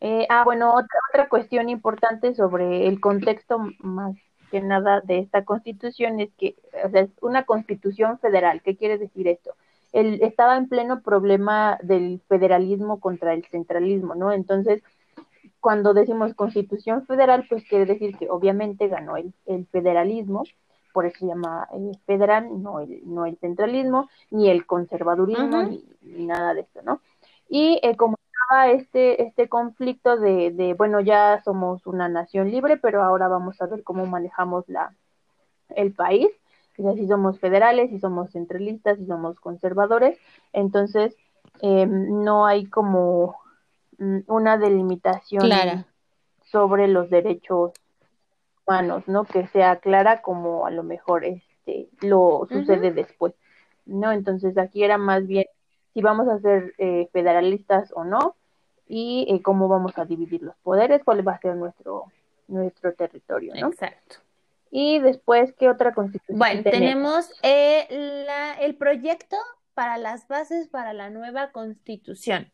Eh, 0.00 0.26
ah, 0.30 0.44
bueno, 0.44 0.72
otra, 0.72 0.98
otra 1.12 1.28
cuestión 1.28 1.68
importante 1.68 2.34
sobre 2.34 2.86
el 2.88 3.00
contexto 3.00 3.58
más 3.80 4.16
que 4.50 4.60
nada 4.60 5.00
de 5.02 5.18
esta 5.18 5.44
constitución 5.44 6.20
es 6.20 6.30
que 6.34 6.56
o 6.84 6.90
sea, 6.90 7.02
es 7.02 7.10
una 7.20 7.44
constitución 7.44 8.18
federal. 8.18 8.62
¿Qué 8.62 8.76
quiere 8.76 8.98
decir 8.98 9.28
esto? 9.28 9.54
el, 9.92 10.22
estaba 10.22 10.56
en 10.56 10.68
pleno 10.68 11.02
problema 11.02 11.78
del 11.82 12.20
federalismo 12.28 13.00
contra 13.00 13.34
el 13.34 13.44
centralismo, 13.46 14.14
¿no? 14.14 14.32
Entonces, 14.32 14.82
cuando 15.60 15.94
decimos 15.94 16.34
constitución 16.34 17.06
federal, 17.06 17.46
pues 17.48 17.64
quiere 17.68 17.86
decir 17.86 18.16
que 18.16 18.30
obviamente 18.30 18.88
ganó 18.88 19.16
el, 19.16 19.34
el 19.46 19.66
federalismo, 19.66 20.44
por 20.92 21.06
eso 21.06 21.18
se 21.20 21.26
llama 21.26 21.68
eh, 21.74 21.92
federal, 22.06 22.62
no 22.62 22.80
el, 22.80 23.02
no 23.04 23.26
el 23.26 23.36
centralismo, 23.38 24.08
ni 24.30 24.48
el 24.48 24.66
conservadurismo, 24.66 25.62
ni, 26.02 26.26
nada 26.26 26.54
de 26.54 26.62
esto, 26.62 26.80
¿no? 26.82 27.00
Y 27.48 27.80
eh, 27.82 27.96
como 27.96 28.16
estaba 28.32 28.70
este, 28.70 29.22
este 29.22 29.48
conflicto 29.48 30.16
de, 30.16 30.50
de, 30.50 30.74
bueno, 30.74 31.00
ya 31.00 31.40
somos 31.44 31.86
una 31.86 32.08
nación 32.08 32.50
libre, 32.50 32.76
pero 32.76 33.02
ahora 33.02 33.28
vamos 33.28 33.60
a 33.60 33.66
ver 33.66 33.82
cómo 33.82 34.06
manejamos 34.06 34.68
la, 34.68 34.94
el 35.74 35.92
país, 35.92 36.28
si 36.76 37.06
somos 37.06 37.38
federales, 37.38 37.90
si 37.90 37.98
somos 37.98 38.30
centralistas, 38.30 38.98
si 38.98 39.06
somos 39.06 39.38
conservadores, 39.40 40.18
entonces 40.52 41.14
eh, 41.60 41.86
no 41.86 42.46
hay 42.46 42.66
como 42.66 43.36
mm, 43.98 44.20
una 44.26 44.56
delimitación 44.56 45.42
sobre 46.50 46.88
los 46.88 47.10
derechos 47.10 47.72
humanos, 48.70 49.02
¿no? 49.06 49.24
Que 49.24 49.46
sea 49.48 49.76
clara 49.76 50.22
como 50.22 50.66
a 50.66 50.70
lo 50.70 50.82
mejor 50.82 51.24
este 51.24 51.88
lo 52.00 52.46
sucede 52.48 52.92
después, 52.92 53.34
¿no? 53.84 54.12
Entonces 54.12 54.56
aquí 54.58 54.84
era 54.84 54.96
más 54.96 55.26
bien 55.26 55.46
si 55.92 56.02
vamos 56.02 56.28
a 56.28 56.38
ser 56.38 56.74
eh, 56.78 57.08
federalistas 57.12 57.92
o 57.94 58.04
no 58.04 58.36
y 58.86 59.26
eh, 59.28 59.42
cómo 59.42 59.68
vamos 59.68 59.98
a 59.98 60.04
dividir 60.04 60.42
los 60.42 60.56
poderes, 60.62 61.02
cuál 61.04 61.26
va 61.26 61.32
a 61.32 61.40
ser 61.40 61.56
nuestro 61.56 62.06
nuestro 62.46 62.92
territorio, 62.94 63.54
¿no? 63.54 63.68
Exacto. 63.68 64.16
Y 64.70 65.00
después, 65.00 65.52
¿qué 65.58 65.68
otra 65.68 65.92
constitución? 65.92 66.38
Bueno, 66.38 66.62
tenemos, 66.62 67.32
eh, 67.42 67.88
el 68.60 68.76
proyecto 68.76 69.36
para 69.74 69.98
las 69.98 70.28
bases 70.28 70.68
para 70.68 70.92
la 70.92 71.10
nueva 71.10 71.50
constitución. 71.50 72.52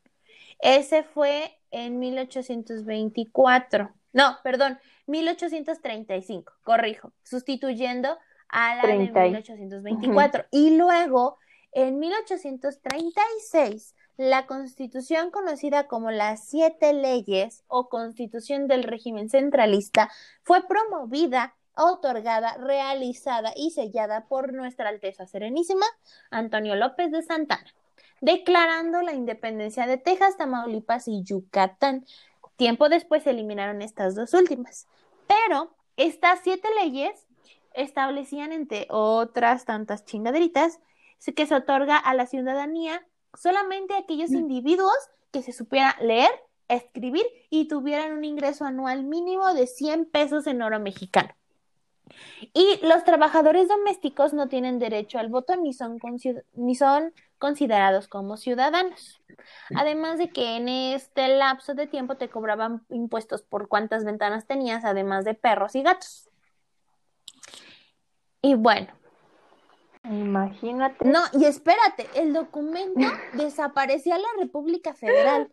Ese 0.61 1.03
fue 1.03 1.59
en 1.71 1.99
1824. 1.99 3.91
No, 4.17 4.39
perdón, 4.43 4.79
1835, 5.09 6.55
corrijo, 6.63 7.13
sustituyendo 7.23 8.17
a 8.49 8.77
la 8.77 8.87
de 8.87 8.97
1824. 8.97 10.47
Y 10.51 10.75
luego, 10.75 11.37
en 11.73 11.99
1836, 11.99 13.95
la 14.17 14.47
constitución 14.47 15.31
conocida 15.31 15.87
como 15.87 16.11
las 16.11 16.49
siete 16.49 16.95
leyes 16.95 17.63
o 17.67 17.91
constitución 17.91 18.69
del 18.69 18.85
régimen 18.85 19.29
centralista 19.29 20.11
fue 20.43 20.67
promovida 20.67 21.55
otorgada, 21.77 22.57
realizada 22.57 23.53
y 23.55 23.73
sellada 23.73 24.25
por 24.29 24.55
Nuestra 24.55 24.89
Alteza 24.89 25.27
Serenísima 25.27 25.85
Antonio 26.31 26.75
López 26.75 27.13
de 27.13 27.21
Santana, 27.21 27.71
declarando 28.23 29.03
la 29.03 29.13
independencia 29.13 29.87
de 29.87 29.99
Texas, 29.99 30.39
Tamaulipas 30.39 31.07
y 31.07 31.23
Yucatán. 31.23 32.07
Tiempo 32.57 32.89
después 32.89 33.23
se 33.23 33.31
eliminaron 33.31 33.83
estas 33.83 34.15
dos 34.15 34.35
últimas. 34.35 34.87
Pero 35.27 35.71
estas 35.97 36.41
siete 36.43 36.69
leyes 36.83 37.27
establecían, 37.75 38.53
entre 38.53 38.87
otras 38.91 39.65
tantas 39.65 40.05
chingaderitas, 40.05 40.81
que 41.35 41.47
se 41.47 41.55
otorga 41.55 41.97
a 41.97 42.15
la 42.15 42.27
ciudadanía 42.27 43.07
solamente 43.35 43.95
a 43.95 43.99
aquellos 43.99 44.31
mm. 44.31 44.37
individuos 44.37 44.97
que 45.33 45.43
se 45.43 45.53
supieran 45.53 45.95
leer, 46.01 46.31
escribir 46.69 47.27
y 47.51 47.69
tuvieran 47.69 48.13
un 48.13 48.25
ingreso 48.25 48.65
anual 48.65 49.05
mínimo 49.05 49.53
de 49.55 49.67
100 49.67 50.07
pesos 50.07 50.47
en 50.47 50.63
oro 50.63 50.81
mexicano. 50.81 51.35
Y 52.55 52.79
los 52.87 53.05
trabajadores 53.05 53.69
domésticos 53.69 54.33
no 54.33 54.49
tienen 54.49 54.79
derecho 54.79 55.19
al 55.19 55.29
voto 55.29 55.57
ni 55.57 55.73
son, 55.73 55.99
ni 56.55 56.75
son 56.75 57.13
considerados 57.39 58.09
como 58.09 58.37
ciudadanos. 58.37 59.23
Además 59.75 60.19
de 60.19 60.31
que 60.31 60.57
en 60.57 60.69
este 60.69 61.29
lapso 61.29 61.75
de 61.75 61.87
tiempo 61.87 62.17
te 62.17 62.29
cobraban 62.29 62.85
impuestos 62.89 63.43
por 63.43 63.69
cuántas 63.69 64.05
ventanas 64.05 64.47
tenías, 64.47 64.85
además 64.85 65.25
de 65.25 65.35
perros 65.35 65.75
y 65.75 65.83
gatos. 65.83 66.31
Y 68.43 68.55
bueno. 68.55 68.89
Imagínate. 70.05 71.05
No, 71.05 71.21
y 71.33 71.47
espérate, 71.47 72.09
el 72.15 72.33
documento 72.33 73.01
desapareció 73.33 74.15
a 74.15 74.19
la 74.19 74.29
República 74.39 74.95
Federal, 74.95 75.53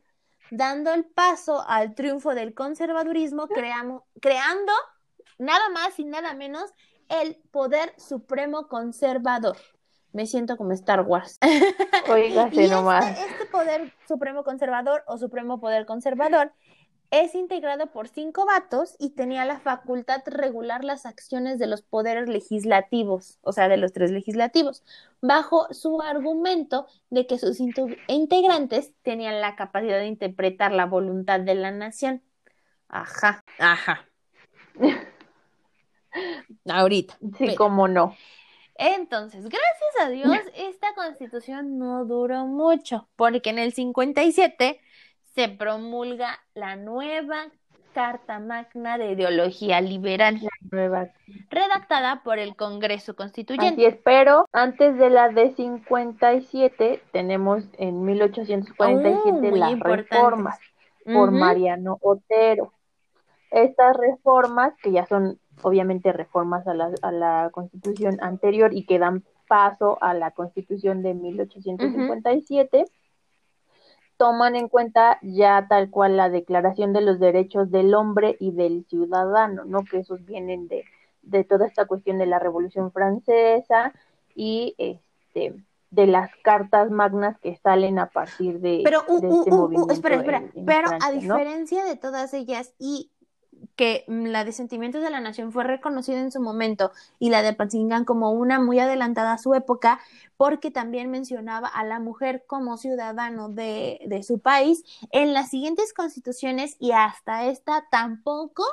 dando 0.51 0.93
el 0.93 1.05
paso 1.05 1.63
al 1.67 1.95
triunfo 1.95 2.35
del 2.35 2.53
conservadurismo, 2.53 3.47
creando 3.47 4.73
nada 5.39 5.69
más 5.69 5.97
y 5.97 6.05
nada 6.05 6.35
menos 6.35 6.71
el 7.09 7.35
poder 7.51 7.93
supremo 7.97 8.67
conservador. 8.67 9.57
Me 10.13 10.25
siento 10.25 10.57
como 10.57 10.71
Star 10.71 11.01
Wars. 11.01 11.39
Oígase 12.09 12.67
nomás. 12.69 13.09
Este, 13.09 13.31
este 13.31 13.45
poder 13.47 13.93
supremo 14.07 14.43
conservador 14.43 15.03
o 15.07 15.17
supremo 15.17 15.59
poder 15.59 15.85
conservador 15.85 16.53
es 17.13 17.35
integrado 17.35 17.87
por 17.91 18.07
cinco 18.07 18.43
vatos 18.45 18.95
y 18.97 19.11
tenía 19.11 19.45
la 19.45 19.59
facultad 19.59 20.23
de 20.23 20.31
regular 20.31 20.83
las 20.83 21.05
acciones 21.05 21.59
de 21.59 21.67
los 21.67 21.83
poderes 21.83 22.27
legislativos, 22.27 23.37
o 23.43 23.51
sea, 23.51 23.69
de 23.69 23.77
los 23.77 23.93
tres 23.93 24.09
legislativos, 24.09 24.83
bajo 25.21 25.71
su 25.71 26.01
argumento 26.01 26.87
de 27.11 27.27
que 27.27 27.37
sus 27.37 27.59
integrantes 27.59 28.93
tenían 29.03 29.41
la 29.41 29.55
capacidad 29.55 29.99
de 29.99 30.07
interpretar 30.07 30.71
la 30.71 30.87
voluntad 30.87 31.39
de 31.39 31.53
la 31.53 31.69
nación. 31.69 32.23
Ajá, 32.87 33.43
ajá. 33.59 34.09
Ahorita. 36.65 37.15
Sí, 37.37 37.53
cómo 37.55 37.87
no. 37.87 38.15
Entonces, 38.75 39.43
gracias 39.43 40.01
a 40.01 40.09
Dios, 40.09 40.37
esta 40.55 40.93
constitución 40.95 41.77
no 41.77 42.05
duró 42.05 42.45
mucho, 42.45 43.07
porque 43.15 43.51
en 43.51 43.59
el 43.59 43.73
57 43.73 44.79
se 45.35 45.49
promulga 45.49 46.39
la 46.53 46.75
nueva 46.75 47.51
Carta 47.93 48.39
Magna 48.39 48.97
de 48.97 49.11
Ideología 49.11 49.79
Liberal. 49.79 50.39
La 50.41 50.49
nueva. 50.71 51.09
Redactada 51.49 52.23
por 52.23 52.39
el 52.39 52.55
Congreso 52.55 53.15
Constituyente. 53.15 53.87
Así 53.87 53.99
pero 54.03 54.47
antes 54.51 54.97
de 54.97 55.09
la 55.09 55.29
de 55.29 55.53
57 55.53 57.03
tenemos 57.11 57.63
en 57.77 58.03
1847 58.03 59.51
las 59.51 59.79
reformas 59.79 60.59
por 61.05 61.31
Mariano 61.31 61.99
Otero. 62.01 62.73
Estas 63.51 63.95
reformas, 63.95 64.73
que 64.81 64.91
ya 64.91 65.05
son 65.05 65.39
obviamente 65.63 66.13
reformas 66.13 66.67
a 66.67 66.73
la, 66.73 66.91
a 67.01 67.11
la 67.11 67.49
constitución 67.51 68.17
anterior 68.21 68.73
y 68.73 68.85
que 68.85 68.99
dan 68.99 69.23
paso 69.47 69.97
a 70.01 70.13
la 70.13 70.31
constitución 70.31 71.03
de 71.03 71.13
1857, 71.13 72.85
toman 74.17 74.55
en 74.55 74.69
cuenta 74.69 75.19
ya 75.21 75.67
tal 75.67 75.89
cual 75.89 76.17
la 76.17 76.29
declaración 76.29 76.93
de 76.93 77.01
los 77.01 77.19
derechos 77.19 77.71
del 77.71 77.93
hombre 77.93 78.37
y 78.39 78.51
del 78.51 78.85
ciudadano, 78.85 79.65
¿no? 79.65 79.83
Que 79.83 79.99
esos 79.99 80.23
vienen 80.25 80.67
de, 80.67 80.85
de 81.21 81.43
toda 81.43 81.67
esta 81.67 81.85
cuestión 81.85 82.17
de 82.17 82.25
la 82.25 82.39
Revolución 82.39 82.91
Francesa 82.91 83.93
y 84.35 84.75
este 84.77 85.55
de 85.93 86.07
las 86.07 86.31
cartas 86.43 86.89
magnas 86.89 87.37
que 87.39 87.55
salen 87.57 87.99
a 87.99 88.09
partir 88.09 88.59
de, 88.59 88.81
pero, 88.83 89.03
uh, 89.07 89.15
este 89.17 89.51
uh, 89.51 89.65
uh, 89.65 89.91
espera, 89.91 90.15
espera, 90.15 90.43
pero 90.65 90.89
a 90.99 91.11
diferencia 91.11 91.85
de 91.85 91.95
todas 91.95 92.33
ellas 92.33 92.73
y 92.79 93.11
que 93.75 94.05
mm, 94.07 94.25
la 94.27 94.45
de 94.45 94.51
Sentimientos 94.51 95.01
de 95.01 95.09
la 95.09 95.19
Nación 95.19 95.51
fue 95.51 95.63
reconocida 95.63 96.19
en 96.19 96.31
su 96.31 96.41
momento 96.41 96.91
y 97.19 97.29
la 97.29 97.41
de 97.41 97.53
Patzingán 97.53 98.05
como 98.05 98.31
una 98.31 98.59
muy 98.59 98.79
adelantada 98.79 99.33
a 99.33 99.37
su 99.37 99.53
época, 99.53 99.99
porque 100.37 100.71
también 100.71 101.09
mencionaba 101.11 101.67
a 101.67 101.83
la 101.83 101.99
mujer 101.99 102.43
como 102.47 102.77
ciudadano 102.77 103.49
de, 103.49 103.99
de 104.05 104.23
su 104.23 104.39
país. 104.39 104.83
En 105.11 105.33
las 105.33 105.49
siguientes 105.49 105.93
constituciones 105.93 106.75
y 106.79 106.91
hasta 106.91 107.45
esta 107.45 107.85
tampoco 107.89 108.63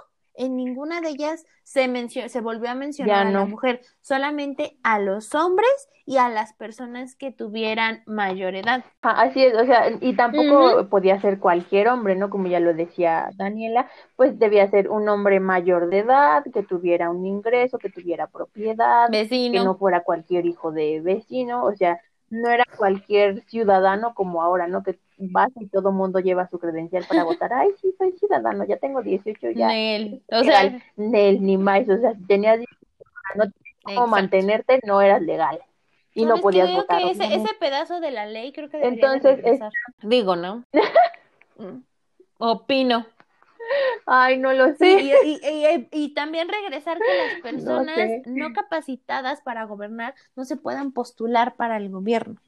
en 0.41 0.57
ninguna 0.57 1.03
de 1.03 1.11
ellas 1.11 1.45
se, 1.65 1.87
se 2.09 2.41
volvió 2.41 2.71
a 2.71 2.75
mencionar 2.75 3.27
a 3.27 3.31
la 3.31 3.45
mujer, 3.45 3.83
solamente 4.01 4.79
a 4.83 4.99
los 4.99 5.35
hombres 5.35 5.71
y 6.07 6.17
a 6.17 6.29
las 6.31 6.55
personas 6.55 7.15
que 7.15 7.31
tuvieran 7.31 8.03
mayor 8.07 8.55
edad. 8.55 8.83
Ah, 9.03 9.23
así 9.23 9.45
es, 9.45 9.55
o 9.55 9.65
sea, 9.67 9.91
y 10.01 10.17
tampoco 10.17 10.89
podía 10.89 11.21
ser 11.21 11.39
cualquier 11.39 11.89
hombre, 11.89 12.17
¿no? 12.17 12.31
Como 12.31 12.49
ya 12.49 12.59
lo 12.59 12.73
decía 12.73 13.31
Daniela, 13.37 13.89
pues 14.17 14.39
debía 14.39 14.69
ser 14.71 14.89
un 14.89 15.09
hombre 15.09 15.41
mayor 15.41 15.91
de 15.91 15.99
edad, 15.99 16.43
que 16.53 16.63
tuviera 16.63 17.11
un 17.11 17.27
ingreso, 17.27 17.79
que 17.79 17.91
tuviera 17.91 18.27
propiedad, 18.27 19.11
que 19.11 19.61
no 19.63 19.77
fuera 19.77 20.03
cualquier 20.03 20.47
hijo 20.47 20.73
de 20.73 21.01
vecino, 21.01 21.65
o 21.65 21.77
sea, 21.77 22.01
no 22.31 22.49
era 22.49 22.65
cualquier 22.77 23.43
ciudadano 23.47 24.15
como 24.15 24.43
ahora, 24.43 24.69
¿no? 24.69 24.83
Que 24.83 24.99
vas 25.19 25.51
y 25.57 25.67
todo 25.67 25.93
mundo 25.93 26.21
lleva 26.21 26.49
su 26.49 26.59
credencial 26.59 27.05
para 27.09 27.25
votar. 27.25 27.53
Ay, 27.53 27.71
sí, 27.81 27.95
soy 27.99 28.13
ciudadano, 28.13 28.65
ya 28.65 28.79
tengo 28.79 29.03
18 29.03 29.51
ya. 29.51 29.69
Nel, 29.69 30.23
o 30.31 30.43
sea, 30.45 30.81
Nel, 30.97 31.43
ni 31.43 31.59
más, 31.59 31.89
o 31.89 31.99
sea, 31.99 32.15
si 32.15 32.25
tenías 32.27 32.61
no 33.35 33.45
cómo 33.83 34.07
mantenerte, 34.07 34.81
no 34.87 35.03
eras 35.03 35.23
legal 35.23 35.61
y 36.15 36.25
no 36.25 36.39
podías 36.39 36.73
votar. 36.73 37.03
ese, 37.03 37.35
ese, 37.35 37.55
pedazo 37.59 38.01
de 38.01 38.11
la 38.11 38.27
ley 38.27 38.53
creo 38.53 38.69
que 38.69 38.83
entonces 38.83 39.61
digo, 40.03 40.37
¿no? 40.37 40.65
Opino. 42.39 43.07
Ay, 44.07 44.39
no 44.39 44.53
lo 44.53 44.75
sé. 44.75 45.01
Y, 45.01 45.13
y, 45.13 45.89
y, 45.93 46.15
también 46.15 46.49
regresar 46.49 46.99
que 46.99 47.17
las 47.17 47.41
personas 47.43 47.99
no, 48.27 48.53
capacitadas 48.53 49.41
para 49.43 49.65
gobernar 49.65 50.15
no 50.37 50.45
se 50.45 50.57
puedan 50.57 50.93
postular 50.93 51.57
para 51.57 51.77
el 51.77 51.91
gobierno. 51.91 52.41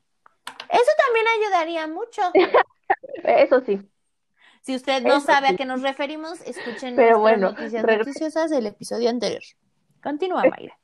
Eso 0.68 0.90
también 1.06 1.26
ayudaría 1.40 1.86
mucho. 1.86 2.22
Eso 3.24 3.60
sí. 3.60 3.80
Si 4.62 4.76
usted 4.76 5.02
no 5.02 5.20
sabe 5.20 5.48
a 5.48 5.56
qué 5.56 5.64
nos 5.64 5.82
referimos, 5.82 6.40
escuchen 6.42 6.94
Pero 6.94 7.18
bueno, 7.18 7.50
noticias 7.50 7.84
noticiosas 7.84 8.50
del 8.50 8.66
episodio 8.66 9.10
anterior. 9.10 9.42
Continúa, 10.02 10.44
Mayra. 10.50 10.78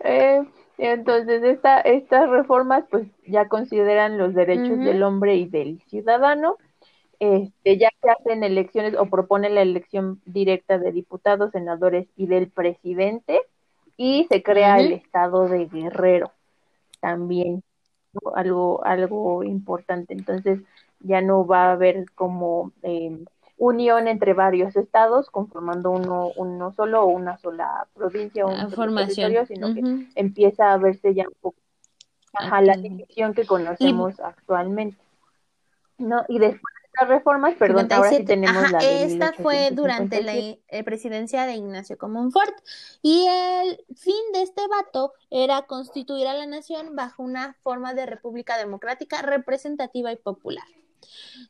eh, 0.00 0.44
entonces, 0.76 1.42
esta, 1.42 1.80
estas 1.80 2.28
reformas 2.28 2.84
pues 2.90 3.06
ya 3.26 3.48
consideran 3.48 4.18
los 4.18 4.34
derechos 4.34 4.78
del 4.78 5.02
hombre 5.02 5.36
y 5.36 5.46
del 5.46 5.80
ciudadano. 5.86 6.58
Este, 7.24 7.78
ya 7.78 7.88
se 8.02 8.10
hacen 8.10 8.44
elecciones 8.44 8.94
o 8.98 9.06
proponen 9.06 9.54
la 9.54 9.62
elección 9.62 10.20
directa 10.26 10.78
de 10.78 10.92
diputados, 10.92 11.52
senadores 11.52 12.06
y 12.16 12.26
del 12.26 12.50
presidente 12.50 13.40
y 13.96 14.26
se 14.28 14.42
crea 14.42 14.78
el 14.78 14.92
estado 14.92 15.48
de 15.48 15.66
Guerrero 15.66 16.32
también 17.00 17.62
algo 18.34 18.84
algo 18.84 19.42
importante. 19.42 20.12
Entonces 20.12 20.60
ya 21.00 21.22
no 21.22 21.46
va 21.46 21.66
a 21.66 21.72
haber 21.72 22.10
como 22.12 22.72
eh, 22.82 23.24
unión 23.56 24.06
entre 24.06 24.34
varios 24.34 24.76
estados 24.76 25.30
conformando 25.30 25.92
uno, 25.92 26.30
uno 26.36 26.72
solo 26.72 27.04
o 27.04 27.06
una 27.06 27.38
sola 27.38 27.86
provincia 27.94 28.44
o 28.44 28.52
un 28.52 28.70
solo 28.70 28.94
territorio, 28.96 29.46
sino 29.46 29.72
que 29.72 29.82
empieza 30.14 30.72
a 30.72 30.76
verse 30.76 31.14
ya 31.14 31.24
un 31.26 31.36
poco 31.40 31.56
la 32.60 32.76
división 32.76 33.32
que 33.32 33.46
conocemos 33.46 34.20
actualmente. 34.20 34.98
No, 35.96 36.24
y 36.28 36.38
después 36.38 36.73
estas 36.94 37.08
reformas, 37.08 37.54
perdón, 37.54 37.88
ahora 37.92 38.10
sí 38.10 38.24
tenemos 38.24 38.70
la 38.70 38.78
de 38.78 39.04
Esta 39.04 39.32
fue 39.32 39.70
durante 39.72 40.22
la 40.22 40.34
eh, 40.34 40.84
presidencia 40.84 41.44
de 41.44 41.54
Ignacio 41.54 41.98
Comonfort 41.98 42.54
y 43.02 43.26
el 43.26 43.84
fin 43.96 44.14
de 44.32 44.42
este 44.42 44.62
vato 44.68 45.12
era 45.30 45.62
constituir 45.62 46.28
a 46.28 46.34
la 46.34 46.46
nación 46.46 46.94
bajo 46.94 47.22
una 47.22 47.56
forma 47.62 47.94
de 47.94 48.06
república 48.06 48.56
democrática 48.58 49.22
representativa 49.22 50.12
y 50.12 50.16
popular. 50.16 50.64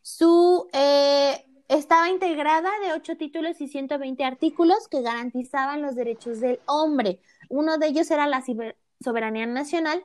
Su 0.01 0.69
eh, 0.73 1.45
estaba 1.69 2.09
integrada 2.09 2.71
de 2.83 2.95
ocho 2.95 3.17
títulos 3.17 3.61
y 3.61 3.69
120 3.69 4.25
artículos 4.25 4.89
que 4.89 5.03
garantizaban 5.03 5.83
los 5.83 5.95
derechos 5.95 6.41
del 6.41 6.61
hombre. 6.67 7.21
Uno 7.51 7.77
de 7.77 7.89
ellos 7.89 8.11
era 8.11 8.27
la 8.27 8.43
soberanía 9.01 9.47
nacional 9.47 10.05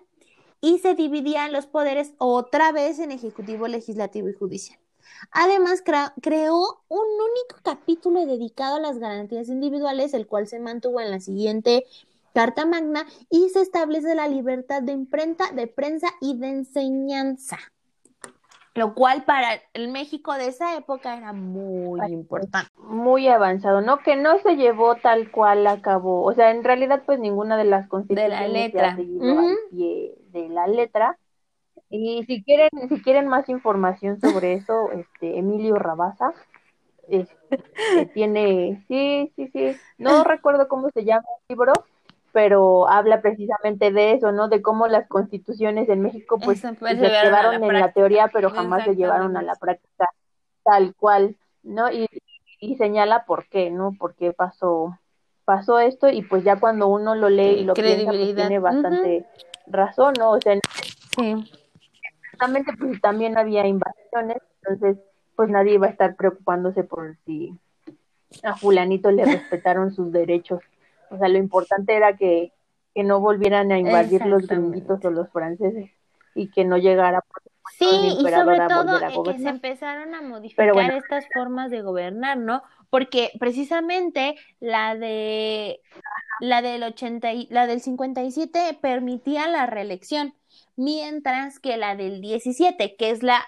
y 0.60 0.80
se 0.80 0.96
dividían 0.96 1.54
los 1.54 1.66
poderes 1.66 2.14
otra 2.18 2.74
vez 2.74 3.00
en 3.00 3.12
ejecutivo, 3.12 3.70
legislativo 3.70 4.28
y 4.28 4.34
judicial. 4.34 4.80
Además, 5.32 5.84
creó 6.22 6.82
un 6.88 7.00
único 7.00 7.62
capítulo 7.64 8.26
dedicado 8.26 8.78
a 8.78 8.80
las 8.80 9.00
garantías 9.00 9.50
individuales, 9.50 10.14
el 10.14 10.28
cual 10.28 10.48
se 10.48 10.60
mantuvo 10.60 11.02
en 11.02 11.12
la 11.12 11.20
siguiente 11.20 11.86
Carta 12.34 12.66
Magna 12.66 13.06
y 13.30 13.50
se 13.50 13.62
establece 13.62 14.16
la 14.16 14.28
libertad 14.28 14.82
de 14.82 14.94
imprenta, 14.94 15.52
de 15.52 15.68
prensa 15.68 16.08
y 16.22 16.38
de 16.38 16.50
enseñanza 16.50 17.58
lo 18.80 18.94
cual 18.94 19.26
para 19.26 19.62
el 19.74 19.90
México 19.90 20.34
de 20.34 20.48
esa 20.48 20.78
época 20.78 21.18
era 21.18 21.34
muy 21.34 22.00
importante. 22.12 22.72
Muy 22.78 23.28
avanzado, 23.28 23.82
¿no? 23.82 24.00
Que 24.00 24.16
no 24.16 24.40
se 24.40 24.56
llevó 24.56 24.96
tal 24.96 25.32
cual 25.32 25.68
a 25.68 25.82
cabo, 25.82 26.24
o 26.24 26.34
sea, 26.34 26.52
en 26.52 26.64
realidad 26.64 27.04
pues 27.06 27.20
ninguna 27.20 27.58
de 27.58 27.66
las 27.66 27.90
constituciones 27.90 28.40
de 28.40 28.48
la 28.48 28.48
letra. 28.48 28.96
pie 29.70 30.16
de 30.32 30.50
la 30.50 30.68
letra. 30.68 31.20
Y 31.90 32.24
si 32.26 32.44
quieren, 32.44 32.70
si 32.88 33.02
quieren 33.02 33.28
más 33.28 33.50
información 33.50 34.20
sobre 34.20 34.54
eso, 34.54 34.92
este 34.92 35.40
Emilio 35.40 35.76
Rabaza 35.76 36.34
este, 37.08 37.36
tiene, 38.14 38.84
sí, 38.88 39.32
sí, 39.36 39.50
sí, 39.52 39.76
no 39.98 40.24
recuerdo 40.24 40.68
cómo 40.68 40.90
se 40.92 41.04
llama 41.04 41.26
el 41.48 41.56
libro, 41.56 41.74
pero 42.32 42.88
habla 42.88 43.22
precisamente 43.22 43.92
de 43.92 44.14
eso, 44.14 44.32
¿no? 44.32 44.50
De 44.50 44.62
cómo 44.62 44.88
las 44.88 45.08
constituciones 45.08 45.90
en 45.90 46.02
México 46.02 46.38
pues, 46.40 46.60
se 46.60 46.76
quedaron 46.76 47.64
en 47.64 47.80
la 47.80 47.92
teoría, 47.92 48.30
pero 48.32 48.52
jamás 48.52 48.84
se 48.84 48.96
llevaron 48.96 49.36
a 49.36 49.42
la 49.42 49.56
práctica 49.56 50.08
tal 50.64 50.94
cual, 50.96 51.38
¿no? 51.64 51.92
Y, 51.92 52.06
y 52.60 52.76
señala 52.76 53.26
por 53.26 53.48
qué, 53.50 53.72
¿no? 53.72 53.96
Por 53.98 54.14
qué 54.16 54.32
pasó 54.32 55.00
pasó 55.50 55.80
esto 55.80 56.10
y 56.10 56.22
pues 56.22 56.44
ya 56.44 56.60
cuando 56.60 56.88
uno 56.88 57.16
lo 57.16 57.28
lee 57.28 57.62
y 57.62 57.64
lo 57.64 57.74
piensa 57.74 58.12
pues 58.12 58.36
tiene 58.36 58.60
bastante 58.60 59.26
razón, 59.66 60.14
¿no? 60.20 60.34
O 60.34 60.40
sea, 60.40 60.54
sí. 61.18 61.52
Exactamente, 62.40 62.74
pues 62.80 63.02
también 63.02 63.38
había 63.38 63.68
invasiones, 63.68 64.38
entonces 64.62 64.98
pues 65.36 65.50
nadie 65.50 65.74
iba 65.74 65.88
a 65.88 65.90
estar 65.90 66.16
preocupándose 66.16 66.84
por 66.84 67.18
si 67.26 67.54
a 68.44 68.56
fulanito 68.56 69.12
le 69.12 69.26
respetaron 69.26 69.92
sus 69.92 70.12
derechos. 70.12 70.62
O 71.10 71.18
sea, 71.18 71.28
lo 71.28 71.38
importante 71.38 71.96
era 71.96 72.16
que, 72.16 72.54
que 72.94 73.04
no 73.04 73.20
volvieran 73.20 73.72
a 73.72 73.80
invadir 73.80 74.26
los 74.26 74.48
gringuitos 74.48 75.04
o 75.04 75.12
los 75.12 75.30
franceses 75.30 75.90
y 76.36 76.50
que 76.50 76.66
no 76.66 76.78
llegara 76.78 77.22
por 77.22 77.42
Sí, 77.78 77.86
y 77.86 78.28
sobre 78.28 78.60
todo 78.68 79.24
que 79.24 79.38
se 79.38 79.50
empezaron 79.50 80.16
a 80.16 80.22
modificar 80.22 80.92
estas 80.92 81.26
formas 81.34 81.70
de 81.70 81.82
gobernar, 81.82 82.38
¿no? 82.38 82.64
Porque 82.90 83.32
precisamente 83.40 84.36
la 84.60 84.96
de 84.96 85.82
la 86.40 86.62
del 86.62 86.84
80 86.84 87.34
y, 87.34 87.48
la 87.52 87.68
del 87.68 87.82
57 87.82 88.80
permitía 88.82 89.48
la 89.48 89.66
reelección, 89.66 90.34
mientras 90.80 91.60
que 91.60 91.76
la 91.76 91.98
del 91.98 92.22
17, 92.22 92.96
que 92.96 93.10
es 93.10 93.22
la 93.22 93.46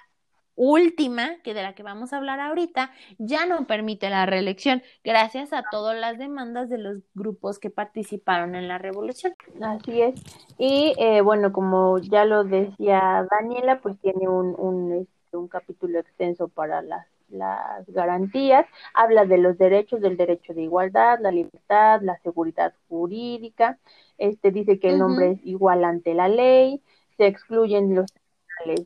última, 0.55 1.37
que 1.43 1.53
de 1.53 1.63
la 1.63 1.73
que 1.73 1.81
vamos 1.81 2.11
a 2.11 2.17
hablar 2.17 2.41
ahorita, 2.41 2.91
ya 3.19 3.45
no 3.45 3.65
permite 3.67 4.09
la 4.09 4.25
reelección, 4.25 4.83
gracias 5.01 5.53
a 5.53 5.63
todas 5.71 5.97
las 5.97 6.17
demandas 6.17 6.69
de 6.69 6.77
los 6.77 6.97
grupos 7.13 7.57
que 7.57 7.69
participaron 7.69 8.53
en 8.55 8.67
la 8.67 8.77
revolución. 8.77 9.33
Así 9.61 10.01
es. 10.01 10.21
Y 10.57 10.93
eh, 10.97 11.21
bueno, 11.21 11.53
como 11.53 11.99
ya 11.99 12.25
lo 12.25 12.43
decía 12.43 13.25
Daniela, 13.31 13.79
pues 13.79 13.97
tiene 14.01 14.27
un, 14.27 14.53
un, 14.59 14.91
este, 14.91 15.37
un 15.37 15.47
capítulo 15.47 15.99
extenso 15.99 16.49
para 16.49 16.81
las 16.81 17.07
las 17.31 17.87
garantías, 17.87 18.65
habla 18.93 19.25
de 19.25 19.37
los 19.37 19.57
derechos, 19.57 20.01
del 20.01 20.17
derecho 20.17 20.53
de 20.53 20.63
igualdad, 20.63 21.17
la 21.21 21.31
libertad, 21.31 22.01
la 22.01 22.17
seguridad 22.17 22.73
jurídica, 22.89 23.79
este 24.17 24.51
dice 24.51 24.79
que 24.79 24.89
el 24.89 25.01
hombre 25.01 25.31
es 25.31 25.45
igual 25.45 25.85
ante 25.85 26.13
la 26.13 26.27
ley, 26.27 26.83
se 27.21 27.27
excluyen 27.27 27.93
los 27.93 28.11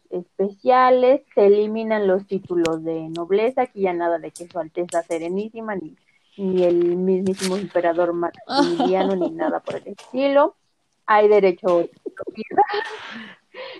especiales, 0.10 1.22
se 1.34 1.46
eliminan 1.46 2.06
los 2.06 2.28
títulos 2.28 2.84
de 2.84 3.08
nobleza, 3.08 3.62
aquí 3.62 3.84
ya 3.84 3.94
nada 3.94 4.20
de 4.20 4.32
que 4.32 4.46
su 4.46 4.60
Alteza 4.60 5.04
Serenísima, 5.04 5.76
ni, 5.76 5.96
ni 6.36 6.66
el 6.66 6.98
mismísimo 6.98 7.56
emperador 7.56 8.12
Maximiliano, 8.12 9.16
ni 9.16 9.30
nada 9.32 9.62
por 9.62 9.76
el 9.76 9.88
estilo. 9.88 10.56
Hay 11.06 11.30
derecho 11.30 11.80
a 11.80 11.86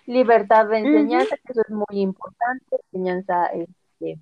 libertad 0.06 0.68
de 0.68 0.78
enseñanza, 0.78 1.36
que 1.36 1.52
eso 1.52 1.62
es 1.68 1.70
muy 1.70 2.00
importante, 2.00 2.78
enseñanza 2.94 3.48
este, 3.48 4.18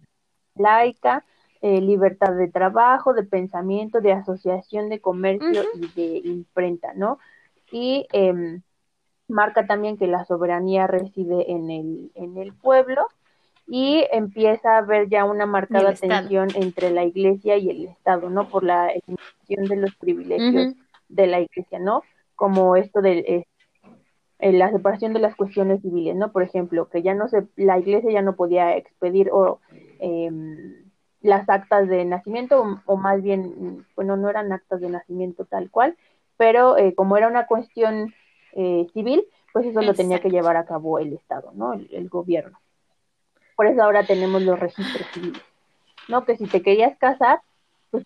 laica, 0.55 1.23
eh, 1.61 1.79
libertad 1.79 2.33
de 2.33 2.47
trabajo, 2.47 3.13
de 3.13 3.23
pensamiento, 3.23 4.01
de 4.01 4.13
asociación, 4.13 4.89
de 4.89 4.99
comercio 4.99 5.63
y 5.75 5.87
de 5.89 6.27
imprenta, 6.27 6.93
¿no? 6.95 7.19
Y 7.71 8.07
eh, 8.13 8.61
marca 9.33 9.67
también 9.67 9.97
que 9.97 10.07
la 10.07 10.23
soberanía 10.25 10.87
reside 10.87 11.51
en 11.51 11.69
el, 11.69 12.11
en 12.15 12.37
el 12.37 12.53
pueblo 12.53 13.07
y 13.67 14.05
empieza 14.11 14.75
a 14.75 14.77
haber 14.79 15.09
ya 15.09 15.25
una 15.25 15.45
marcada 15.45 15.93
tensión 15.93 16.49
entre 16.55 16.91
la 16.91 17.03
iglesia 17.03 17.57
y 17.57 17.69
el 17.69 17.85
Estado, 17.85 18.29
¿no? 18.29 18.47
Por 18.49 18.63
la 18.63 18.89
eliminación 18.89 19.65
de 19.65 19.75
los 19.77 19.95
privilegios 19.95 20.75
de 21.09 21.27
la 21.27 21.39
iglesia, 21.39 21.79
¿no? 21.79 22.03
Como 22.35 22.75
esto 22.75 23.01
de 23.01 23.45
eh, 24.39 24.51
la 24.51 24.71
separación 24.71 25.13
de 25.13 25.19
las 25.19 25.35
cuestiones 25.35 25.81
civiles, 25.81 26.15
¿no? 26.15 26.31
Por 26.31 26.43
ejemplo, 26.43 26.89
que 26.89 27.01
ya 27.01 27.13
no 27.13 27.27
se, 27.29 27.47
la 27.55 27.79
iglesia 27.79 28.11
ya 28.11 28.21
no 28.21 28.35
podía 28.35 28.75
expedir 28.75 29.29
o 29.31 29.59
em, 29.99 30.83
las 31.21 31.47
actas 31.47 31.87
de 31.87 32.03
nacimiento, 32.03 32.81
o, 32.85 32.97
más 32.97 33.21
bien, 33.21 33.85
bueno, 33.95 34.17
no 34.17 34.29
eran 34.29 34.51
actas 34.51 34.81
de 34.81 34.89
nacimiento 34.89 35.45
tal 35.45 35.71
cual, 35.71 35.95
pero 36.35 36.77
eh, 36.77 36.93
como 36.93 37.15
era 37.15 37.29
una 37.29 37.45
cuestión 37.45 38.13
eh, 38.55 38.87
civil, 38.93 39.25
pues 39.51 39.65
eso 39.65 39.81
lo 39.81 39.93
tenía 39.93 40.19
que 40.19 40.29
llevar 40.29 40.57
a 40.57 40.65
cabo 40.65 40.99
el 40.99 41.13
Estado, 41.13 41.51
¿no? 41.53 41.73
El, 41.73 42.09
gobierno. 42.09 42.59
Por 43.55 43.67
eso 43.67 43.83
ahora 43.83 44.05
tenemos 44.05 44.41
los 44.41 44.59
registros 44.59 45.07
civiles, 45.13 45.41
¿no? 46.07 46.25
Que 46.25 46.37
si 46.37 46.47
te 46.47 46.61
querías 46.61 46.97
casar, 46.97 47.41
pues 47.91 48.03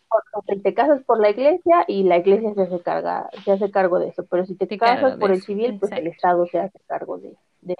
te 0.62 0.74
casas 0.74 1.02
por 1.04 1.20
la 1.20 1.30
iglesia 1.30 1.86
y 1.88 2.04
la 2.04 2.18
iglesia 2.18 2.54
se 2.54 2.64
hace, 2.64 2.82
carga, 2.82 3.30
se 3.46 3.52
hace 3.54 3.72
cargo 3.72 4.00
de 4.00 4.10
eso, 4.10 4.26
pero 4.30 4.46
si 4.46 4.56
te, 4.56 4.78
casas 4.78 5.18
por 5.18 5.32
el 5.32 5.42
civil, 5.42 5.78
pues 5.80 5.94
el 5.94 6.08
Estado 6.08 6.46
se 6.48 6.60
hace 6.60 6.80
cargo 6.88 7.18
de, 7.18 7.38
de 7.62 7.76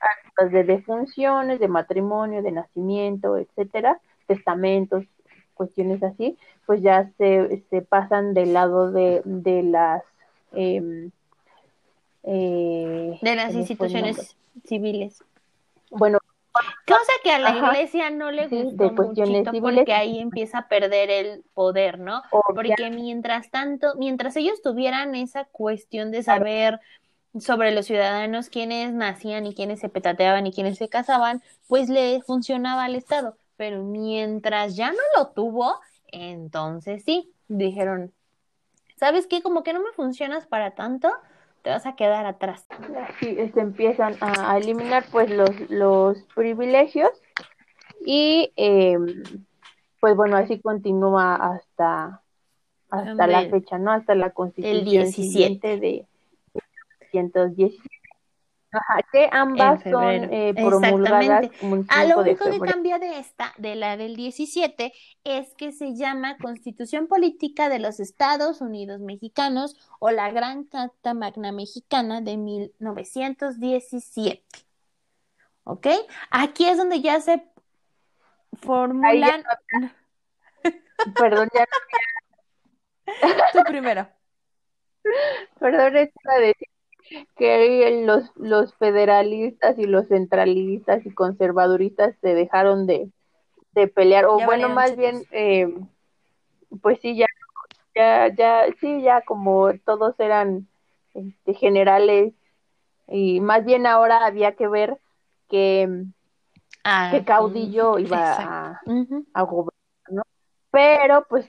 actas 0.00 0.50
de 0.50 0.64
defunciones, 0.64 1.60
de 1.60 1.68
matrimonio, 1.68 2.42
de 2.42 2.50
nacimiento, 2.50 3.36
etcétera, 3.36 4.00
testamentos, 4.26 5.04
cuestiones 5.54 6.02
así, 6.02 6.36
pues 6.66 6.82
ya 6.82 7.10
se, 7.18 7.62
se 7.70 7.82
pasan 7.82 8.34
del 8.34 8.54
lado 8.54 8.90
de, 8.90 9.22
de 9.24 9.62
las 9.62 10.02
eh, 10.52 11.10
eh, 12.22 13.18
de 13.20 13.34
las 13.34 13.54
instituciones 13.54 14.36
civiles. 14.64 15.22
Bueno, 15.90 16.18
cosa 16.86 17.12
que 17.22 17.30
a 17.30 17.38
la 17.38 17.56
iglesia 17.56 18.10
no 18.10 18.30
le 18.30 18.48
gusta 18.48 18.84
de 18.84 19.60
porque 19.60 19.92
ahí 19.92 20.18
empieza 20.18 20.58
a 20.58 20.68
perder 20.68 21.10
el 21.10 21.44
poder, 21.54 21.98
¿no? 21.98 22.22
Porque 22.30 22.90
mientras 22.90 23.50
tanto, 23.50 23.94
mientras 23.96 24.36
ellos 24.36 24.62
tuvieran 24.62 25.14
esa 25.14 25.44
cuestión 25.44 26.10
de 26.10 26.22
saber 26.22 26.80
sobre 27.38 27.70
los 27.72 27.86
ciudadanos 27.86 28.48
quienes 28.48 28.92
nacían 28.92 29.46
y 29.46 29.54
quienes 29.54 29.80
se 29.80 29.88
petateaban 29.88 30.46
y 30.46 30.52
quienes 30.52 30.78
se 30.78 30.88
casaban, 30.88 31.42
pues 31.68 31.88
le 31.88 32.20
funcionaba 32.22 32.84
al 32.84 32.96
Estado. 32.96 33.36
Pero 33.56 33.84
mientras 33.84 34.74
ya 34.74 34.90
no 34.90 34.98
lo 35.16 35.28
tuvo, 35.28 35.78
entonces 36.08 37.04
sí, 37.04 37.32
dijeron, 37.46 38.12
¿sabes 38.96 39.26
qué? 39.26 39.42
Como 39.42 39.62
que 39.62 39.72
no 39.72 39.80
me 39.80 39.92
funcionas 39.92 40.46
para 40.46 40.72
tanto, 40.72 41.12
te 41.62 41.70
vas 41.70 41.86
a 41.86 41.94
quedar 41.96 42.26
atrás. 42.26 42.66
Así 43.08 43.36
se 43.52 43.60
empiezan 43.60 44.16
a 44.20 44.56
eliminar 44.56 45.04
pues 45.10 45.30
los, 45.30 45.50
los 45.70 46.22
privilegios 46.34 47.10
y 48.04 48.52
eh, 48.56 48.96
pues 50.00 50.16
bueno, 50.16 50.36
así 50.36 50.60
continúa 50.60 51.34
hasta, 51.34 52.22
hasta 52.88 53.26
la 53.26 53.48
fecha, 53.48 53.78
¿no? 53.78 53.92
Hasta 53.92 54.14
la 54.14 54.30
constitución 54.30 54.78
el 54.78 54.84
17 54.84 55.76
de 55.78 56.06
117. 57.10 57.99
Ajá, 58.72 59.02
que 59.10 59.28
ambas 59.32 59.82
son 59.82 60.32
eh, 60.32 60.54
promulgadas 60.54 61.50
ah, 61.88 62.04
lo 62.04 62.20
único 62.20 62.48
que 62.48 62.60
cambia 62.60 63.00
de 63.00 63.18
esta, 63.18 63.52
de 63.58 63.74
la 63.74 63.96
del 63.96 64.14
17, 64.14 64.92
es 65.24 65.52
que 65.56 65.72
se 65.72 65.96
llama 65.96 66.36
Constitución 66.38 67.08
Política 67.08 67.68
de 67.68 67.80
los 67.80 67.98
Estados 67.98 68.60
Unidos 68.60 69.00
Mexicanos 69.00 69.74
o 69.98 70.12
la 70.12 70.30
Gran 70.30 70.62
Carta 70.64 71.14
Magna 71.14 71.50
Mexicana 71.50 72.20
de 72.20 72.36
1917. 72.36 74.44
¿Ok? 75.64 75.88
Aquí 76.30 76.66
es 76.66 76.78
donde 76.78 77.00
ya 77.00 77.20
se 77.20 77.44
formulan. 78.62 79.42
Perdón, 81.16 81.48
ya 81.52 81.62
no. 81.62 81.66
Tú 83.52 83.64
primero. 83.66 84.08
Perdón, 85.58 85.96
es 85.96 86.10
para 86.22 86.38
decir 86.38 86.68
que 87.36 88.02
los, 88.04 88.30
los 88.36 88.74
federalistas 88.74 89.78
y 89.78 89.84
los 89.84 90.08
centralistas 90.08 91.04
y 91.04 91.10
conservaduristas 91.10 92.14
se 92.20 92.34
dejaron 92.34 92.86
de, 92.86 93.10
de 93.72 93.88
pelear, 93.88 94.26
o 94.26 94.38
bueno, 94.44 94.68
más 94.68 94.96
bien, 94.96 95.22
eh, 95.32 95.72
pues 96.82 97.00
sí, 97.00 97.16
ya, 97.16 97.26
ya, 97.94 98.34
ya, 98.34 98.64
sí, 98.80 99.02
ya 99.02 99.22
como 99.22 99.72
todos 99.84 100.18
eran 100.18 100.68
este, 101.14 101.54
generales, 101.54 102.34
y 103.08 103.40
más 103.40 103.64
bien 103.64 103.86
ahora 103.86 104.24
había 104.24 104.54
que 104.54 104.68
ver 104.68 104.98
que, 105.48 106.04
ah, 106.84 107.08
que 107.12 107.24
caudillo 107.24 107.98
iba 107.98 108.34
a, 108.34 108.80
a 109.34 109.42
gobernar, 109.42 109.72
¿no? 110.10 110.22
Pero 110.70 111.26
pues 111.28 111.46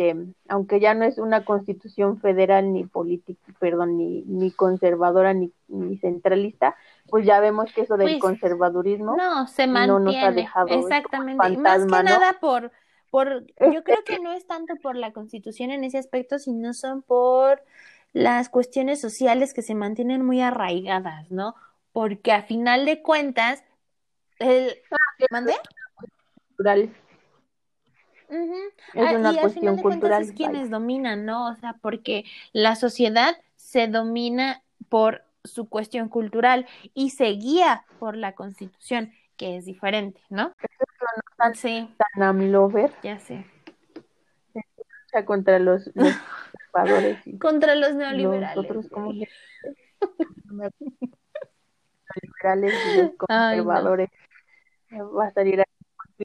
este, 0.00 0.16
aunque 0.48 0.80
ya 0.80 0.94
no 0.94 1.04
es 1.04 1.18
una 1.18 1.44
constitución 1.44 2.20
federal 2.20 2.72
ni 2.72 2.84
política, 2.84 3.40
perdón, 3.58 3.98
ni, 3.98 4.22
ni 4.22 4.50
conservadora 4.50 5.34
ni, 5.34 5.52
ni, 5.68 5.98
centralista, 5.98 6.76
pues 7.08 7.26
ya 7.26 7.40
vemos 7.40 7.72
que 7.72 7.82
eso 7.82 7.96
del 7.96 8.12
pues, 8.12 8.20
conservadurismo 8.20 9.16
no 9.16 9.46
se 9.46 9.66
mantiene, 9.66 10.04
nos 10.04 10.16
ha 10.16 10.32
dejado 10.32 10.68
exactamente, 10.68 11.56
más 11.58 11.84
que 11.84 12.02
nada 12.02 12.38
por 12.40 12.72
por 13.10 13.44
yo 13.46 13.56
creo 13.84 14.04
que 14.04 14.20
no 14.20 14.32
es 14.32 14.46
tanto 14.46 14.74
por 14.82 14.96
la 14.96 15.12
constitución 15.12 15.70
en 15.70 15.84
ese 15.84 15.98
aspecto, 15.98 16.38
sino 16.38 16.72
son 16.72 17.02
por 17.02 17.62
las 18.12 18.48
cuestiones 18.48 19.00
sociales 19.00 19.52
que 19.52 19.62
se 19.62 19.74
mantienen 19.74 20.24
muy 20.24 20.40
arraigadas, 20.40 21.30
¿no? 21.30 21.54
Porque 21.92 22.32
a 22.32 22.42
final 22.42 22.86
de 22.86 23.02
cuentas 23.02 23.62
el 24.38 24.70
ah, 24.90 24.96
¿Mandé? 25.30 25.54
Cultural. 26.56 26.90
Es 28.30 29.08
ah, 29.08 29.16
una 29.16 29.32
y 29.32 29.36
al 29.36 29.40
cuestión 29.40 29.52
final 29.52 29.76
de 29.76 29.82
cultural. 29.82 30.10
cuentas 30.10 30.28
es 30.28 30.32
quienes 30.32 30.70
dominan, 30.70 31.24
¿no? 31.24 31.48
O 31.50 31.56
sea, 31.56 31.74
porque 31.80 32.24
la 32.52 32.76
sociedad 32.76 33.36
se 33.56 33.88
domina 33.88 34.62
por 34.88 35.24
su 35.44 35.68
cuestión 35.68 36.08
cultural 36.08 36.66
y 36.94 37.10
se 37.10 37.26
guía 37.30 37.84
por 37.98 38.16
la 38.16 38.34
constitución, 38.34 39.12
que 39.36 39.56
es 39.56 39.64
diferente, 39.64 40.20
¿no? 40.28 40.54
Tan, 41.36 41.54
sí. 41.54 41.88
tan 41.96 42.22
amlover. 42.22 42.92
Ya 43.02 43.18
sé. 43.18 43.46
Lucha 44.54 45.24
contra 45.24 45.58
los, 45.58 45.90
los. 45.94 46.14
Y 47.24 47.36
contra 47.38 47.74
los 47.74 47.96
neoliberales. 47.96 48.54
Nosotros 48.54 48.88
como 48.90 49.12
neoliberales 52.42 52.74
y 52.94 52.96
los 52.98 53.10
conservadores. 53.16 54.08
Ay, 54.88 54.98
no. 54.98 55.12
Va 55.14 55.26
a 55.26 55.32
salir 55.32 55.64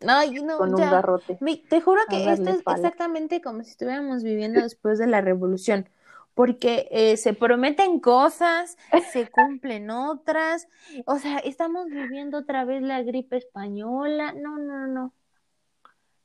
Ay, 0.07 0.31
no, 0.43 0.57
con 0.57 0.75
un 0.75 0.89
garrote. 0.89 1.37
Me- 1.41 1.57
te 1.57 1.81
juro 1.81 2.01
que 2.09 2.31
esto 2.33 2.49
es 2.51 2.61
palo. 2.61 2.77
exactamente 2.77 3.41
como 3.41 3.63
si 3.63 3.71
estuviéramos 3.71 4.23
viviendo 4.23 4.61
después 4.61 4.99
de 4.99 5.07
la 5.07 5.21
revolución, 5.21 5.89
porque 6.33 6.87
eh, 6.91 7.17
se 7.17 7.33
prometen 7.33 7.99
cosas, 7.99 8.77
se 9.11 9.27
cumplen 9.31 9.89
otras, 9.89 10.67
o 11.05 11.17
sea, 11.17 11.37
estamos 11.39 11.89
viviendo 11.89 12.39
otra 12.39 12.65
vez 12.65 12.81
la 12.81 13.01
gripe 13.03 13.37
española, 13.37 14.33
no, 14.33 14.57
no, 14.57 14.87
no, 14.87 15.13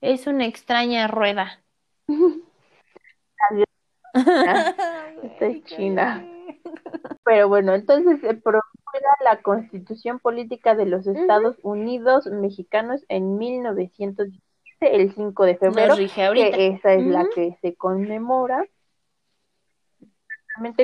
es 0.03 0.27
una 0.27 0.47
extraña 0.47 1.07
rueda. 1.09 1.63
Esta 5.23 5.47
es 5.47 5.65
China. 5.65 6.25
Pero 7.25 7.49
bueno, 7.49 7.75
entonces 7.75 8.21
se 8.21 8.35
promulga 8.35 8.63
la 9.25 9.41
Constitución 9.43 10.19
Política 10.19 10.75
de 10.75 10.87
los 10.87 11.07
Estados 11.07 11.57
Unidos 11.63 12.27
Mexicanos 12.27 13.05
en 13.09 13.39
1917, 13.39 14.97
el 14.97 15.15
5 15.15 15.45
de 15.45 15.57
febrero, 15.57 15.95
que 15.97 16.67
esa 16.69 16.95
es 16.95 17.07
la 17.07 17.29
que 17.35 17.57
se 17.61 17.75
conmemora, 17.75 18.67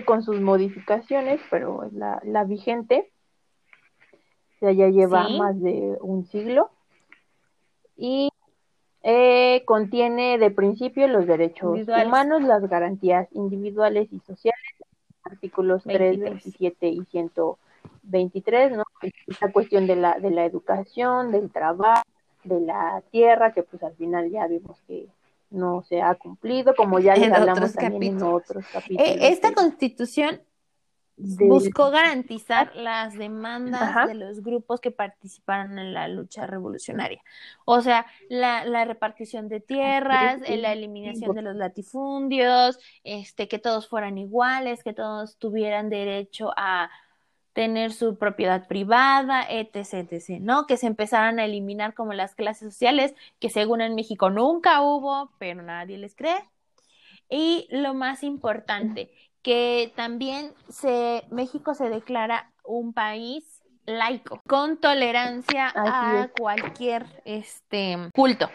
con 0.05 0.23
sus 0.23 0.41
modificaciones, 0.41 1.41
pero 1.51 1.85
es 1.85 1.93
la, 1.93 2.21
la 2.25 2.45
vigente, 2.45 3.13
o 4.13 4.59
sea, 4.61 4.73
ya 4.73 4.89
lleva 4.89 5.29
Sí. 5.29 5.37
más 5.37 5.61
de 5.61 5.99
un 6.01 6.27
siglo, 6.27 6.71
y 7.97 8.31
eh, 9.03 9.65
contiene 9.67 10.39
de 10.39 10.51
principio 10.51 11.09
los 11.09 11.27
derechos 11.27 11.81
humanos, 11.87 12.43
las 12.43 12.69
garantías 12.69 13.29
individuales 13.33 14.13
y 14.13 14.21
sociales, 14.21 14.61
artículos 15.27 15.83
3, 15.85 16.19
23. 16.19 16.31
27 16.45 16.89
y 16.89 17.05
123, 18.03 18.73
¿no? 18.77 18.85
Esta 19.27 19.53
cuestión 19.53 19.87
de 19.87 19.97
la, 19.97 20.19
de 20.19 20.31
la 20.31 20.45
educación, 20.45 21.33
del 21.33 21.51
trabajo, 21.51 22.03
de 22.45 22.61
la 22.61 23.03
tierra, 23.11 23.53
que 23.53 23.63
pues 23.63 23.83
al 23.83 23.95
final 23.97 24.31
ya 24.31 24.47
vimos 24.47 24.81
que 24.87 25.07
no 25.51 25.83
se 25.83 26.03
ha 26.03 26.15
cumplido, 26.17 26.75
como 26.75 26.99
ya 26.99 27.15
les 27.15 27.29
En 27.29 27.35
hablamos 27.35 27.73
también 27.75 28.03
en 28.03 28.11
capítulos. 28.19 28.43
otros 28.43 28.65
capítulos. 28.73 29.07
Eh, 29.09 29.19
esta 29.29 29.49
de- 29.51 29.55
constitución 29.55 30.41
buscó 31.17 31.91
garantizar 31.91 32.75
las 32.77 33.15
demandas 33.15 33.83
Ajá. 33.83 34.07
de 34.07 34.15
los 34.15 34.43
grupos 34.43 34.81
que 34.81 34.91
participaron 34.91 35.79
en 35.79 35.95
la 35.95 36.09
lucha 36.09 36.47
revolucionaria. 36.47 37.23
O 37.65 37.81
sea, 37.81 38.07
la, 38.29 38.65
la 38.65 38.85
repartición 38.85 39.49
de 39.49 39.61
tierras, 39.61 40.43
eh, 40.45 40.59
la 40.59 40.73
eliminación 40.73 41.35
de 41.35 41.43
los 41.43 41.57
latifundios, 41.57 42.79
este, 43.05 43.49
que 43.49 43.59
todos 43.59 43.89
fueran 43.89 44.19
iguales, 44.19 44.83
que 44.83 44.93
todos 44.93 45.39
tuvieran 45.39 45.89
derecho 45.89 46.53
a 46.57 46.91
tener 47.57 47.95
su 47.95 48.19
propiedad 48.19 48.67
privada, 48.69 49.43
etc, 49.49 50.13
etc, 50.13 50.41
¿no? 50.41 50.67
Que 50.67 50.77
se 50.77 50.87
empezaran 50.87 51.39
a 51.39 51.47
eliminar 51.47 51.95
como 51.95 52.13
las 52.13 52.35
clases 52.35 52.71
sociales, 52.71 53.15
que 53.39 53.49
según 53.49 53.81
en 53.81 53.95
México 53.95 54.29
nunca 54.29 54.83
hubo, 54.83 55.33
pero 55.39 55.63
nadie 55.63 55.97
les 55.97 56.15
cree. 56.15 56.37
Y 57.31 57.67
lo 57.71 57.95
más 57.95 58.23
importante, 58.23 59.11
que 59.47 59.93
también 59.95 60.53
se, 60.69 61.25
México 61.31 61.75
se 61.75 61.89
declara 61.89 62.51
un 62.65 62.93
país 62.93 63.63
laico, 63.85 64.41
con 64.49 64.79
tolerancia 64.79 65.69
Así 65.69 65.79
a 65.79 66.25
es. 66.25 66.33
cualquier 66.37 67.07
este 67.25 67.97
culto, 68.13 68.51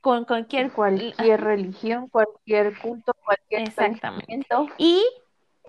con 0.00 0.24
cualquier 0.26 0.70
cualquier 0.70 1.40
religión, 1.40 2.08
cualquier 2.08 2.78
culto, 2.78 3.16
cualquier 3.24 3.62
Exactamente. 3.62 4.46
Y 4.76 5.04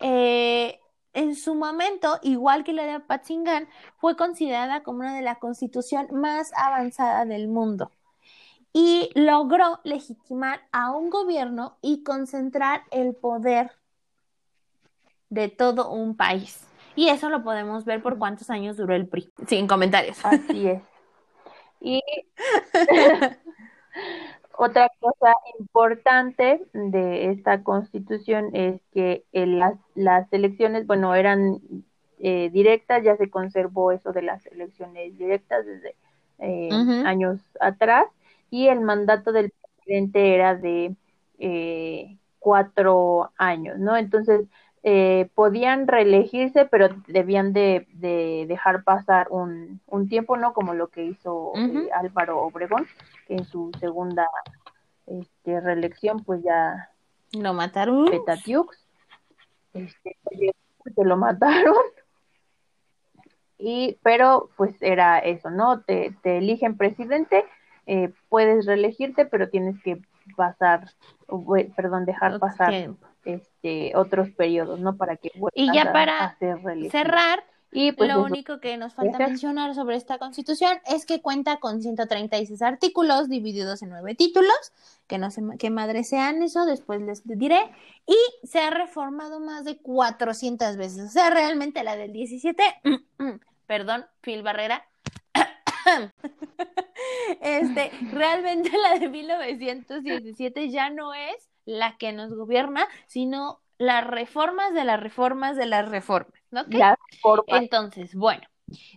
eh, 0.01 0.79
en 1.13 1.35
su 1.35 1.55
momento, 1.55 2.19
igual 2.21 2.63
que 2.63 2.73
la 2.73 2.83
de 2.83 2.91
Apatzingán, 2.91 3.67
fue 3.97 4.15
considerada 4.15 4.83
como 4.83 4.99
una 4.99 5.15
de 5.15 5.23
la 5.23 5.39
constitución 5.39 6.09
más 6.11 6.51
avanzada 6.55 7.25
del 7.25 7.47
mundo. 7.47 7.89
Y 8.71 9.09
logró 9.15 9.79
legitimar 9.83 10.61
a 10.71 10.91
un 10.91 11.09
gobierno 11.09 11.79
y 11.81 12.03
concentrar 12.03 12.83
el 12.91 13.15
poder 13.15 13.78
de 15.29 15.49
todo 15.49 15.91
un 15.91 16.15
país. 16.15 16.65
Y 16.95 17.09
eso 17.09 17.29
lo 17.29 17.43
podemos 17.43 17.85
ver 17.85 18.01
por 18.01 18.17
cuántos 18.17 18.49
años 18.49 18.77
duró 18.77 18.93
el 18.95 19.07
PRI. 19.07 19.29
Sin 19.47 19.67
comentarios. 19.67 20.23
Así 20.25 20.67
es. 20.67 20.81
Y 21.81 22.01
otra 24.57 24.89
cosa 24.99 25.33
importante 25.59 26.61
de 26.73 27.31
esta 27.31 27.63
constitución 27.63 28.49
es 28.53 28.81
que 28.93 29.23
en 29.31 29.59
las, 29.59 29.75
las 29.95 30.31
elecciones, 30.33 30.85
bueno, 30.85 31.15
eran 31.15 31.61
eh, 32.19 32.49
directas, 32.51 33.03
ya 33.03 33.15
se 33.15 33.29
conservó 33.29 33.93
eso 33.93 34.11
de 34.11 34.23
las 34.23 34.45
elecciones 34.47 35.17
directas 35.17 35.65
desde 35.65 35.95
eh, 36.39 36.69
años 37.05 37.39
atrás, 37.61 38.05
y 38.49 38.67
el 38.67 38.81
mandato 38.81 39.31
del 39.31 39.51
presidente 39.51 40.35
era 40.35 40.55
de 40.55 40.95
eh, 41.37 42.17
cuatro 42.39 43.31
años, 43.37 43.79
¿no? 43.79 43.95
Entonces, 43.95 44.47
eh, 44.83 45.29
podían 45.35 45.87
reelegirse, 45.87 46.65
pero 46.65 46.89
debían 47.07 47.51
de, 47.51 47.85
dejar 48.47 48.83
pasar 48.83 49.27
un, 49.29 49.81
tiempo, 50.07 50.37
¿no? 50.37 50.53
Como 50.53 50.73
lo 50.73 50.87
que 50.87 51.03
hizo 51.03 51.51
eh, 51.55 51.89
Álvaro 51.93 52.41
Obregón, 52.41 52.87
que 53.27 53.35
en 53.35 53.45
su 53.45 53.71
segunda 53.79 54.27
este, 55.07 55.59
reelección, 55.59 56.23
pues 56.23 56.41
ya... 56.43 56.89
Lo 57.33 57.53
mataron. 57.53 58.05
Petatiux. 58.05 58.87
Este, 59.73 60.17
se 60.95 61.03
lo 61.03 61.17
mataron. 61.17 61.75
Y, 63.57 63.99
pero 64.01 64.49
pues 64.55 64.73
era 64.81 65.19
eso, 65.19 65.49
¿no? 65.49 65.81
Te, 65.81 66.15
te 66.23 66.37
eligen 66.37 66.77
presidente, 66.77 67.43
eh, 67.85 68.13
puedes 68.29 68.65
reelegirte, 68.65 69.25
pero 69.25 69.49
tienes 69.49 69.81
que 69.83 70.01
pasar, 70.37 70.89
perdón, 71.75 72.05
dejar 72.05 72.39
pasar 72.39 72.71
este 73.33 73.93
otros 73.95 74.29
periodos, 74.31 74.79
¿no? 74.79 74.97
Para 74.97 75.17
que 75.17 75.31
y 75.53 75.73
ya 75.73 75.91
para 75.91 76.37
cerrar, 76.89 77.43
y 77.71 77.91
pues 77.91 78.11
lo 78.11 78.23
único 78.23 78.59
que 78.59 78.77
nos 78.77 78.95
falta 78.95 79.19
mencionar 79.19 79.75
sobre 79.75 79.95
esta 79.95 80.17
constitución 80.17 80.79
es 80.87 81.05
que 81.05 81.21
cuenta 81.21 81.59
con 81.59 81.81
136 81.81 82.61
artículos 82.61 83.29
divididos 83.29 83.83
en 83.83 83.89
nueve 83.89 84.15
títulos, 84.15 84.73
que 85.07 85.17
no 85.17 85.29
sé 85.29 85.41
qué 85.59 85.69
madre 85.69 86.03
sean 86.03 86.41
eso, 86.41 86.65
después 86.65 87.01
les 87.01 87.21
diré, 87.25 87.59
y 88.07 88.17
se 88.47 88.59
ha 88.59 88.71
reformado 88.71 89.39
más 89.39 89.65
de 89.65 89.77
400 89.77 90.77
veces, 90.77 91.09
o 91.09 91.11
sea, 91.11 91.29
realmente 91.29 91.83
la 91.83 91.95
del 91.95 92.11
17 92.11 92.63
perdón, 93.69 94.07
Phil 94.21 94.41
Barrera. 94.41 94.83
este, 97.41 97.91
realmente 98.11 98.71
la 98.75 98.97
de 98.97 99.09
1917 99.09 100.71
ya 100.71 100.89
no 100.89 101.13
es 101.13 101.48
la 101.69 101.97
que 101.97 102.11
nos 102.11 102.33
gobierna, 102.33 102.87
sino 103.07 103.61
las 103.77 104.05
reformas 104.05 104.73
de 104.73 104.83
las 104.83 104.99
reformas 104.99 105.55
de 105.55 105.67
las 105.67 105.87
reformas, 105.87 106.33
¿no? 106.51 106.65
Entonces, 107.47 108.15
bueno, 108.15 108.41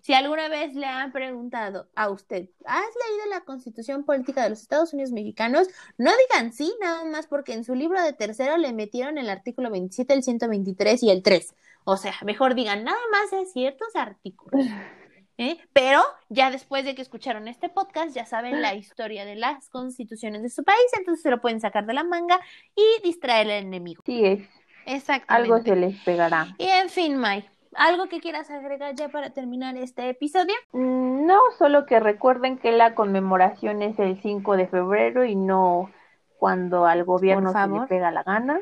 si 0.03 0.15
alguna 0.15 0.49
vez 0.49 0.75
le 0.75 0.87
han 0.87 1.13
preguntado 1.13 1.89
a 1.95 2.09
usted, 2.11 2.49
¿has 2.65 2.81
leído 2.81 3.27
la 3.31 3.43
Constitución 3.43 4.05
Política 4.05 4.43
de 4.43 4.51
los 4.51 4.63
Estados 4.63 4.93
Unidos 4.93 5.13
Mexicanos? 5.13 5.69
No 5.99 6.11
digan 6.29 6.53
sí, 6.53 6.75
nada 6.81 7.05
más 7.05 7.27
porque 7.27 7.53
en 7.53 7.65
su 7.65 7.75
libro 7.75 8.03
de 8.03 8.13
tercero 8.13 8.57
le 8.57 8.73
metieron 8.73 9.19
el 9.19 9.31
artículo 9.31 9.71
27, 9.71 10.15
el 10.15 10.23
123 10.23 11.03
y 11.03 11.11
el 11.11 11.23
3. 11.23 11.55
O 11.85 11.97
sea, 11.97 12.15
mejor 12.25 12.55
digan 12.55 12.85
nada 12.85 13.01
más 13.11 13.31
de 13.31 13.47
ciertos 13.47 13.95
artículos. 13.95 14.67
¿eh? 15.43 15.59
Pero 15.73 16.01
ya 16.29 16.51
después 16.51 16.85
de 16.85 16.95
que 16.95 17.03
escucharon 17.03 17.49
este 17.49 17.69
podcast, 17.69 18.15
ya 18.15 18.25
saben 18.25 18.63
la 18.63 18.75
historia 18.75 19.25
de 19.25 19.37
las 19.37 19.69
constituciones 19.69 20.43
de 20.43 20.49
su 20.49 20.65
país, 20.65 20.79
entonces 20.99 21.23
se 21.23 21.31
lo 21.31 21.41
pueden 21.41 21.61
sacar 21.61 21.87
de 21.87 21.95
la 21.95 22.05
manga 22.05 22.41
y 22.75 23.03
distraer 23.03 23.47
al 23.47 23.65
enemigo. 23.65 24.03
Sí 24.07 24.25
es. 24.25 24.49
Exactamente. 24.87 25.53
Algo 25.53 25.63
se 25.63 25.77
les 25.77 25.97
pegará. 26.03 26.49
Y 26.59 26.67
en 26.67 26.89
fin, 26.89 27.17
Mai, 27.17 27.45
¿Algo 27.75 28.07
que 28.07 28.21
quieras 28.21 28.51
agregar 28.51 28.95
ya 28.95 29.09
para 29.09 29.31
terminar 29.31 29.77
este 29.77 30.11
episodio? 30.11 30.55
Mm, 30.73 31.27
no, 31.27 31.41
solo 31.57 31.87
que 31.87 32.01
recuerden 32.01 32.59
que 32.59 32.71
la 32.71 32.95
conmemoración 32.95 33.81
es 33.81 33.99
el 33.99 34.21
5 34.21 34.57
de 34.57 34.67
febrero 34.67 35.25
y 35.25 35.37
no 35.37 35.91
cuando 36.39 36.85
al 36.85 37.05
gobierno 37.05 37.53
se 37.53 37.67
le 37.69 37.87
pega 37.87 38.11
la 38.11 38.25
gana. 38.25 38.61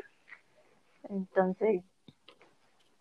Entonces, 1.09 1.83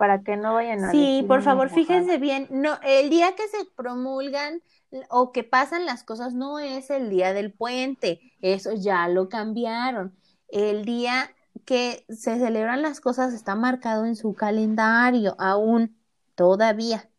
para 0.01 0.23
que 0.23 0.39
no 0.39 0.55
vayan 0.55 0.83
a 0.83 0.91
Sí, 0.93 1.27
por 1.29 1.43
favor, 1.43 1.69
fíjense 1.69 2.17
bien, 2.17 2.47
no 2.49 2.79
el 2.83 3.11
día 3.11 3.35
que 3.37 3.47
se 3.49 3.67
promulgan 3.77 4.63
o 5.11 5.31
que 5.31 5.45
pasan 5.45 5.85
las 5.85 6.05
cosas 6.05 6.33
no 6.33 6.59
es 6.59 6.89
el 6.89 7.11
día 7.11 7.35
del 7.35 7.53
puente, 7.53 8.19
eso 8.41 8.73
ya 8.73 9.07
lo 9.09 9.29
cambiaron. 9.29 10.17
El 10.49 10.87
día 10.87 11.31
que 11.67 12.07
se 12.09 12.39
celebran 12.39 12.81
las 12.81 13.03
cosas 13.03 13.35
está 13.35 13.57
marcado 13.57 14.07
en 14.07 14.17
su 14.17 14.33
calendario 14.33 15.37
aún 15.39 15.99
todavía. 16.35 17.11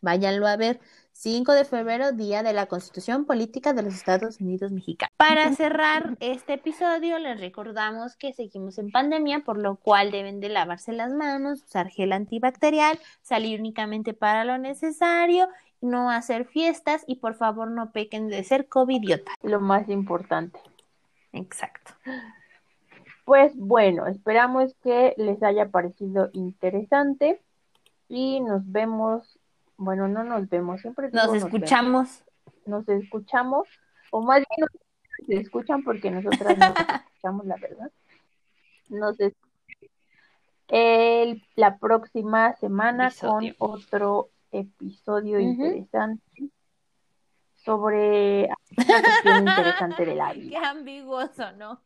Váyanlo 0.00 0.46
a 0.46 0.56
ver. 0.56 0.78
5 1.20 1.52
de 1.52 1.64
febrero, 1.64 2.12
Día 2.12 2.44
de 2.44 2.52
la 2.52 2.66
Constitución 2.66 3.24
Política 3.24 3.72
de 3.72 3.82
los 3.82 3.92
Estados 3.92 4.40
Unidos 4.40 4.70
Mexicanos. 4.70 5.12
Para 5.16 5.52
cerrar 5.52 6.16
este 6.20 6.52
episodio, 6.52 7.18
les 7.18 7.40
recordamos 7.40 8.14
que 8.14 8.32
seguimos 8.32 8.78
en 8.78 8.92
pandemia, 8.92 9.40
por 9.40 9.58
lo 9.58 9.74
cual 9.74 10.12
deben 10.12 10.38
de 10.38 10.48
lavarse 10.48 10.92
las 10.92 11.12
manos, 11.12 11.64
usar 11.64 11.88
gel 11.88 12.12
antibacterial, 12.12 13.00
salir 13.20 13.58
únicamente 13.58 14.14
para 14.14 14.44
lo 14.44 14.58
necesario, 14.58 15.48
no 15.80 16.08
hacer 16.08 16.44
fiestas 16.44 17.02
y 17.08 17.16
por 17.16 17.34
favor 17.34 17.68
no 17.68 17.90
pequen 17.90 18.28
de 18.28 18.44
ser 18.44 18.68
covidiota. 18.68 19.32
Lo 19.42 19.58
más 19.58 19.88
importante. 19.88 20.60
Exacto. 21.32 21.94
Pues 23.24 23.56
bueno, 23.56 24.06
esperamos 24.06 24.72
que 24.84 25.14
les 25.16 25.42
haya 25.42 25.68
parecido 25.68 26.30
interesante 26.32 27.42
y 28.08 28.40
nos 28.40 28.70
vemos, 28.70 29.37
bueno, 29.78 30.08
no 30.08 30.24
nos 30.24 30.48
vemos, 30.48 30.80
siempre 30.80 31.08
nos 31.10 31.34
escuchamos. 31.34 32.24
Nos, 32.66 32.86
escuchamos, 32.88 33.66
o 34.10 34.20
más 34.20 34.38
bien 34.38 34.68
nos, 35.26 35.40
escuchan 35.40 35.82
porque 35.82 36.10
nosotras 36.10 36.58
nos 36.58 36.74
escuchamos, 37.06 37.46
la 37.46 37.56
verdad. 37.56 37.90
Nos 38.90 39.16
el, 40.68 41.42
la 41.54 41.78
próxima 41.78 42.54
semana 42.56 43.10
con 43.18 43.54
otro 43.58 44.30
episodio 44.50 45.40
interesante 45.40 46.50
sobre 47.54 48.48
una 48.76 49.02
cuestión 49.02 49.48
interesante 49.48 50.06
de 50.06 50.14
la 50.14 50.32
vida. 50.34 50.60
Qué 50.60 50.66
ambiguoso, 50.66 51.52
¿no? 51.52 51.82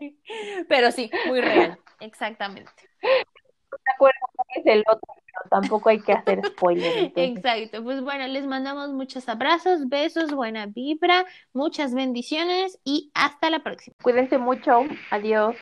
Pero 0.68 0.92
sí, 0.92 1.10
muy 1.26 1.40
real, 1.40 1.78
exactamente. 2.00 2.70
No 3.02 3.78
cuál 3.98 4.12
es 4.54 4.66
el 4.66 4.84
otro, 4.86 5.14
tampoco 5.50 5.88
hay 5.88 6.00
que 6.00 6.12
hacer 6.12 6.44
spoiler. 6.46 7.12
Exacto, 7.16 7.82
pues 7.82 8.02
bueno, 8.02 8.26
les 8.26 8.46
mandamos 8.46 8.90
muchos 8.90 9.28
abrazos, 9.28 9.88
besos, 9.88 10.32
buena 10.32 10.66
vibra, 10.66 11.24
muchas 11.52 11.94
bendiciones 11.94 12.78
y 12.84 13.10
hasta 13.14 13.50
la 13.50 13.62
próxima. 13.62 13.94
Cuídense 14.02 14.38
mucho, 14.38 14.84
adiós. 15.10 15.56